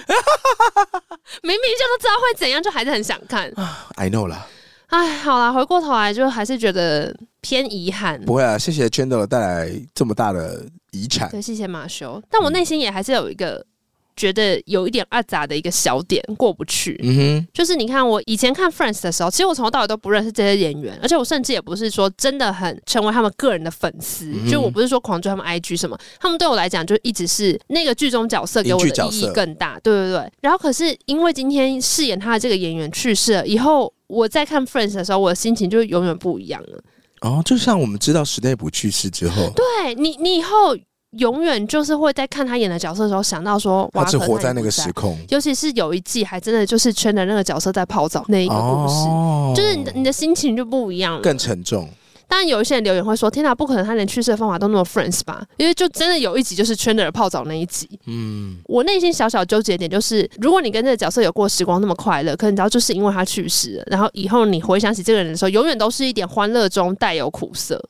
[1.77, 3.51] 就都知道会怎样，就还是很想看。
[3.97, 4.45] I know 了。
[4.89, 8.19] 哎，好啦，回过头来就还是觉得偏遗憾。
[8.25, 11.29] 不会啊，谢谢 Chandler 带来这么大的遗产。
[11.29, 12.21] 对，谢谢马修。
[12.29, 13.63] 但我内心也还是有一个
[14.15, 16.99] 觉得有一点阿杂的一个小点过不去。
[17.03, 24.25] 嗯哼，就是你看我以前看 Friends 的时候，其实我从头到尾都不认识这些演员，而且我甚至也不是说真的很成为他们个人的粉丝。
[24.25, 29.79] 嗯、就我不是说狂追他们 IG 什么，他们对我来讲就一直是那个剧中角色给我的意义更大。
[29.83, 30.31] 对对对。
[30.41, 33.93] 然后可是因为今天饰演他的这个演员去世了以后。
[34.10, 36.84] 我在看 Friends 的时候，我的心情就永远不一样了。
[37.22, 40.76] 哦，就像我们知道史内普去世之后，对你，你以后
[41.18, 45.18] 永远就是会在看他演的角色的时候，想到说，他只活在那个时空。
[45.30, 51.88] 尤其是有一季，还真的就是圈的那个角色在泡澡那一个故事，哦、就是你的你的心情就不一样了，更沉重。
[52.30, 57.89] 当然，有一些人留言会说：“天哪，不可能，他连去世的方法都那么 Friends 吧？”因为就真的有一集就是 Chandler 泡澡那一集。
[58.05, 67.84] 嗯，我内心小小纠结点就是，如果你跟这个角色有过时光那么快乐，可能你知道就是因为他去世了，然后以后你回想起这个人的时候，永远都是一点欢乐中带有苦涩。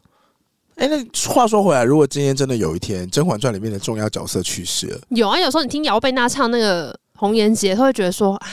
[0.76, 8.50] 哎、欸，那话说回来，如果今天真的有一天《甄嬛传》里面的重要角色去世了，有啊，有时候你听姚贝娜唱那个《红颜劫》，都会觉得说：“哎。”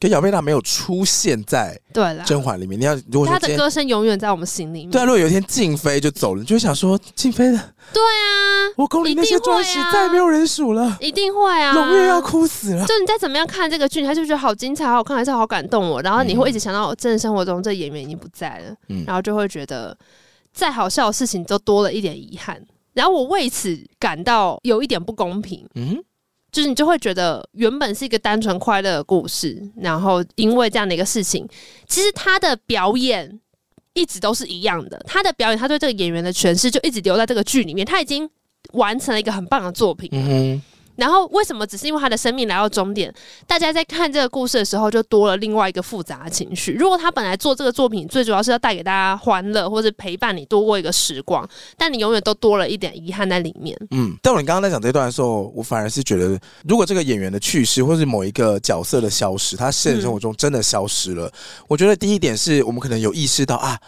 [0.00, 4.90] 跟姚贝娜没有出现在对了甄嬛里面，你要如果她的歌声永远在我们心里面。
[4.90, 7.58] 对啊，如果有一天静妃就走了，你就会想说静妃的
[7.92, 12.86] 对啊，我宫里那些钻石再没有人数了，一定会啊，穠月要哭死了。
[12.86, 16.00] 就你再怎么样看这个剧，他就觉得好精彩、好看，还是好感动我。
[16.00, 19.94] 然后你会一直想到真的生活中这演员已经不在了，嗯，然后就会觉得
[20.54, 22.58] 再好笑的事情都多了一点遗憾。
[22.94, 26.02] 然后我为此感到有一点不公平，嗯。
[26.52, 31.48] 就是你就会觉得原本是一个单纯快乐的故事，然后因为这样的一个事情，
[31.86, 33.40] 其实他的表演
[33.94, 35.00] 一直都是一样的。
[35.06, 38.28] 他的表演，他对这个演员的诠释就一直留在这个剧里面，他已经
[38.72, 40.10] 完成了一个很棒的作品。
[41.00, 43.12] 然后为什么只是因为他的生命来到终点，
[43.46, 46.72] 大家在看这个故事的时候就多了另外一个复杂的情绪？
[46.72, 51.48] 如果他本来做这个作品最主要是要带给大家欢乐，或者陪伴你度过一个时光，
[51.78, 53.74] 但你永远都多了一点遗憾在里面。
[53.92, 56.38] 嗯，但我你刚刚在讲这段的时候，我反而是觉得，
[56.68, 61.32] 如果这个演员的去世，或是某一个角色的消失，他现实生活中真的消失了，嗯、
[61.68, 63.80] 我觉得第一点是我们可能有意识到啊。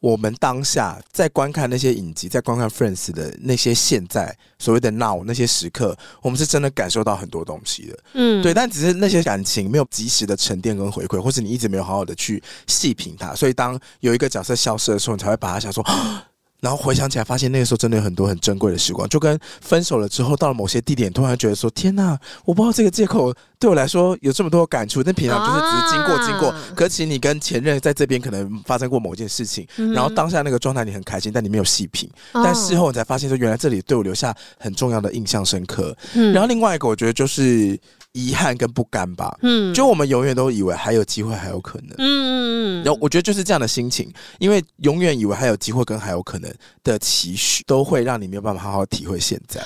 [0.00, 8.54] 我们当下在观看那些影集，在观看 Friends 的那些现在所谓的 Now 那些时刻，我们是真的感受到很多东西的，嗯，对。
[8.54, 15.84] 但只是那些感情没有及时的沉淀跟回馈，或是你一直没有好好的去细品它，所以当有一个角色消失的时候，你才会把它想说。
[16.60, 35.96] 然后回想起来，发现那个时候真的有很多很珍贵的时光，就跟分手了之后到了某些地点，突然觉得说：“天哪，我不知道这个借口对我来说有这么多感触。”但平常就是只是经过经过，啊、可是其实你跟前任在这边可能发生过某件事情，嗯、然后当下那个状态你很开心，但你没有细品，哦、但事后你才发现说，原来这里对我留下很重要的印象深刻。
[36.14, 37.78] 嗯、然后另外一个，我觉得就是
[38.12, 39.36] 遗憾跟不甘吧。
[39.42, 41.90] 嗯，就我们永远都以为还有机会，还有可能。
[41.98, 42.84] 嗯嗯嗯。
[42.84, 46.52] 然后我觉得就是这样的心情，因为永远以为还有机会跟还有可能
[46.82, 49.60] 的期许，都会让你没有办法好好体会现在。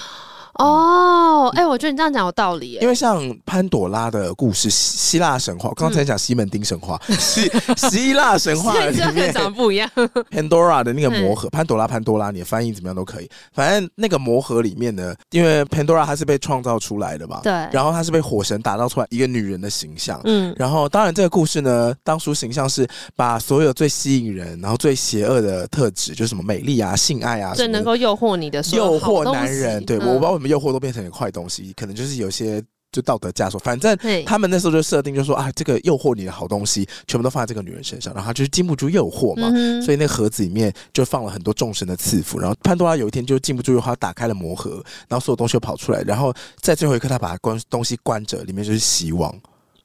[0.55, 2.79] 哦，哎、欸，我觉得你这样讲有道理。
[2.81, 9.89] 因为像潘朵拉的故事，希腊神话，刚才讲西门町神话，希希腊神话里面长得不一样。
[10.31, 13.31] Pandora 的那个魔盒，潘朵拉，潘多拉，你的翻译怎么样都可以。
[13.53, 17.53] 反正那个魔盒里面呢，因为 Pandora 她是被创造出来的嘛，对。
[17.73, 20.55] 然后她是被火神打造出来一个女人的形象，嗯。
[20.59, 22.87] 然后当然这个故事呢，当初形象是
[23.17, 29.83] 把所有最吸引人，然后最邪恶的特质，就是什么美丽啊、性爱啊，最能够诱惑你的，诱惑男人。
[29.85, 33.59] 对，我不知道为什么诱惑都变成一个坏东西，可能就是有些就道德枷锁。
[33.61, 39.51] 反正他们那时候就设定，就说啊，这个诱惑你的好东西，全部都放在这个女人身上，然后她就是禁不住诱惑嘛。
[39.55, 42.39] 嗯、所以那个盒子里面就放了很多众神的赐福。
[42.39, 46.03] 然后潘多拉有一天就禁不住诱惑，她打开了魔盒，然后所有东西就跑出来。
[46.03, 49.35] 然后在最后一刻，他把关东西关着，里面就是希望。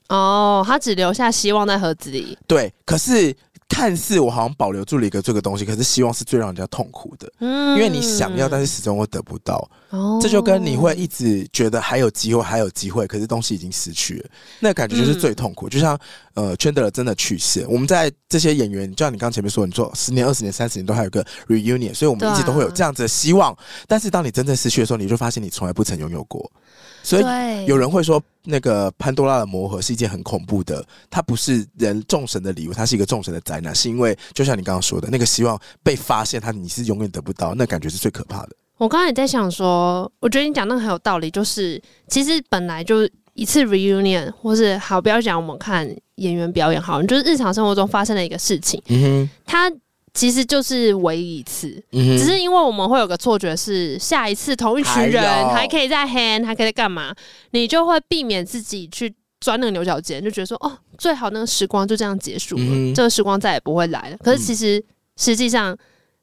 [0.09, 2.37] 哦，他只留下希望在盒子里。
[2.47, 3.35] 对，可是。
[3.69, 15.67] 看似我好像保留住了一个这个东西，可是希望是最让人家痛苦的，嗯，因为你想要，但是始终会得不到，哦，这就跟你会一直觉得还有机会，还有机会，可是东西已经失去了，那感觉就是最痛苦。
[15.67, 15.99] 嗯、就像
[16.33, 26.49] 呃，圈德勒真的去世，我们在这些演员，就像你刚前面说，你说十年、二十年、三十年都还有个 reunion，所以我们一直都会有这样子的希望，啊、但是当你真正失去的时候，你就发现你从来不曾拥有过。
[27.07, 38.49] 所以有人会说，那个潘多拉的魔盒是一件很恐怖的，它不是人众神的礼物，它是一个众神的灾难，是因为就像你刚刚说的，那个希望被发现，它你是永远得不到，那感觉是最可怕的。
[38.77, 49.71] 我刚才也在想说，我觉得你讲那个很有道理，就是其实本来就一次 reunion，或是好不要讲我们看演员表演，好，就是日常生活中发生的一个事情，嗯哼，它。
[50.17, 57.13] 其实就是唯一一次，嗯、只是因为我们会有个错觉，是下一次同一群人还可以再 hand，还可以再干嘛，
[57.51, 64.17] 你就会避免自己去钻那个牛角尖，就觉得说哦，最好那个时光就这样结束了，嗯、这个时光再也不会来了。
[64.23, 64.83] 可是其实、嗯、
[65.17, 65.77] 实际上，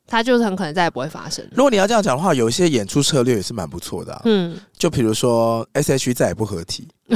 [0.09, 1.47] 它就是很可能再也不会发生。
[1.53, 6.89] 如果你要这样讲的话，有一些演出策略也是蛮不错的、啊，嗯，就比如说 S.H.E 再也不合体。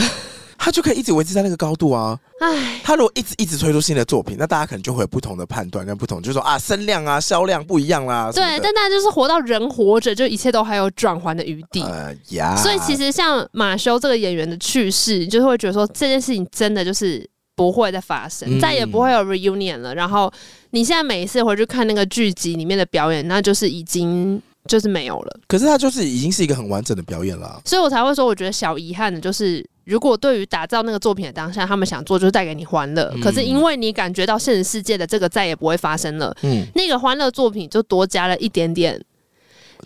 [0.59, 2.19] 他就可以一直维持在那个高度啊！
[2.41, 8.31] 唉，他如果一直一直推出新的作品，那大家可能就会有不同的判断跟不同，就是说啊，声量啊、销量不一样啦。
[8.35, 11.81] 对，但大家就是活到人活着，就一切都还有转圜的余地。
[11.83, 19.95] 呃呀，所以其实像马修这个演员的去世，就是会觉得说这件事情真的就是不会再发生，嗯、再也不会有 reunion 了。
[19.95, 20.31] 然后
[20.71, 25.41] 你现在每一次回去看那个剧集里面的表演，那就是已经就是没有了。
[25.47, 29.65] 可是他就是已经是一个很完整的表演了，所以我才会说，我觉得小遗憾的就是。
[29.89, 39.03] 如果对于打造那个作品的当下，他们想做就是带给你欢乐，嗯、可是因为你感觉到现实世界的这个再也不会发生了，嗯，那个欢乐作品就多加了一点点，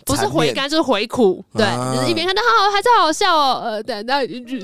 [0.05, 4.59] 不是回甘就是回苦，面对，啊、就是一边看到好还是好好笑哦，呃，对，那就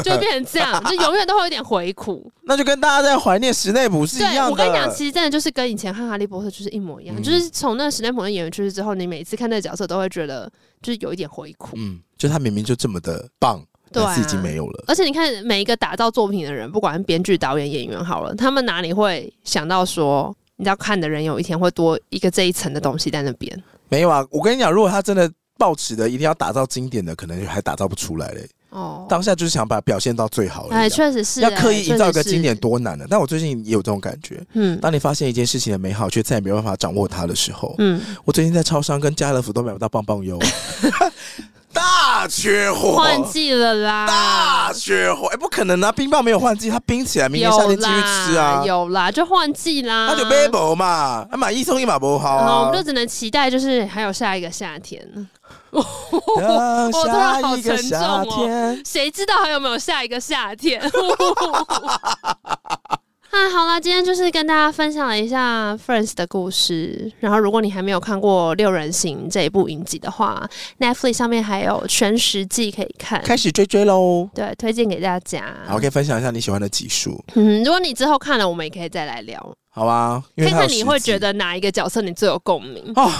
[0.00, 4.50] 就变成这样， 就永远都会有点回苦，那就跟大家在怀念史内普是一样的。
[4.52, 10.48] 我跟你讲，其实真的就是跟以前看哈利波特就是一模一样，嗯、就是从那个史内普的演员去世之后，你每一次看那个角色都会觉得
[10.80, 13.60] 就是有一点回苦，嗯，就他明明就这么的棒。
[13.94, 14.84] 对、啊，已经没有了。
[14.88, 23.62] 而且你看，每一个打造作品的人，不管编剧、导演、演员，好了，他们哪里会想到说，你知道看的人有一天会多一个这一层的东西在那边？
[23.88, 28.48] 没有啊，我跟你讲，如果他真的抱持的一定要打造经典的，可能还打造不出来嘞。
[28.70, 30.66] 哦，当下就是想把表现到最好。
[30.72, 33.06] 哎，确实是、欸，要刻意营造一个经典多难的。
[33.08, 34.44] 但我最近也有这种感觉。
[34.54, 40.36] 嗯，当你发现一件事情的美好，却再也没有办法掌握它的时候，嗯，我最近在超商跟家乐福都买不到棒棒优。
[41.74, 44.06] 大缺货，换季了啦！
[44.06, 45.92] 大缺货，哎、欸，不可能啊！
[45.92, 48.62] 冰棒没有换季，它冰起来，明年夏天继续吃啊！
[48.64, 50.06] 有啦，就换季啦。
[50.10, 52.60] 那就买不嘛，买一送一嘛不好啊！
[52.60, 55.06] 我们就只能期待，就是还有下一个夏天。
[55.74, 60.80] 下一个夏天， 谁知道还有没有下一个夏天？
[63.34, 67.10] 啊，好了，今天就是跟大家分享了一下 Friends 的故事。
[67.18, 74.30] 然后，如果你还没有看过《六人行》这一部影集的话，Netflix 上面还有全十季可以看，开始追追喽。
[74.32, 75.52] 对，推荐给大家。
[75.66, 77.22] 好，可以分享一下你喜欢的集数。
[77.34, 79.56] 嗯，如果你之后看了，我们也可以再来聊。
[79.68, 83.10] 好吧，看看你会觉得哪一个角色你最有共鸣哦。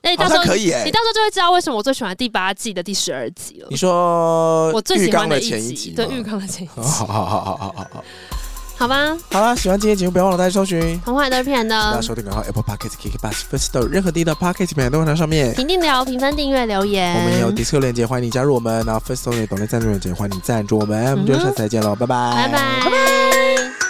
[0.00, 3.66] 哎，到时候可以哎，你到时候就会知道为什么我最喜欢第八季的第十二集了。
[3.68, 6.72] 你说我最喜欢的前一集，对，浴缸的前一集。
[6.80, 8.04] 好好好好好好好。
[8.80, 11.76] 好吧，好啦，喜欢今天节目，不要忘了大家搜寻《童话都是骗人的》。
[11.78, 15.52] 大家收听广告，Apple Podcast、k i k b u s First Story 任何地的 Podcast 平台都会在上面。
[15.54, 17.14] 评定聊、评分、订阅、留言。
[17.14, 18.82] 我们也有 Discord 链接，欢迎你加入我们。
[18.86, 21.10] 然后 First Story 懂内赞助链接，欢迎你赞助我们。
[21.10, 23.89] 我们就下次再见喽，拜拜，拜拜，拜拜。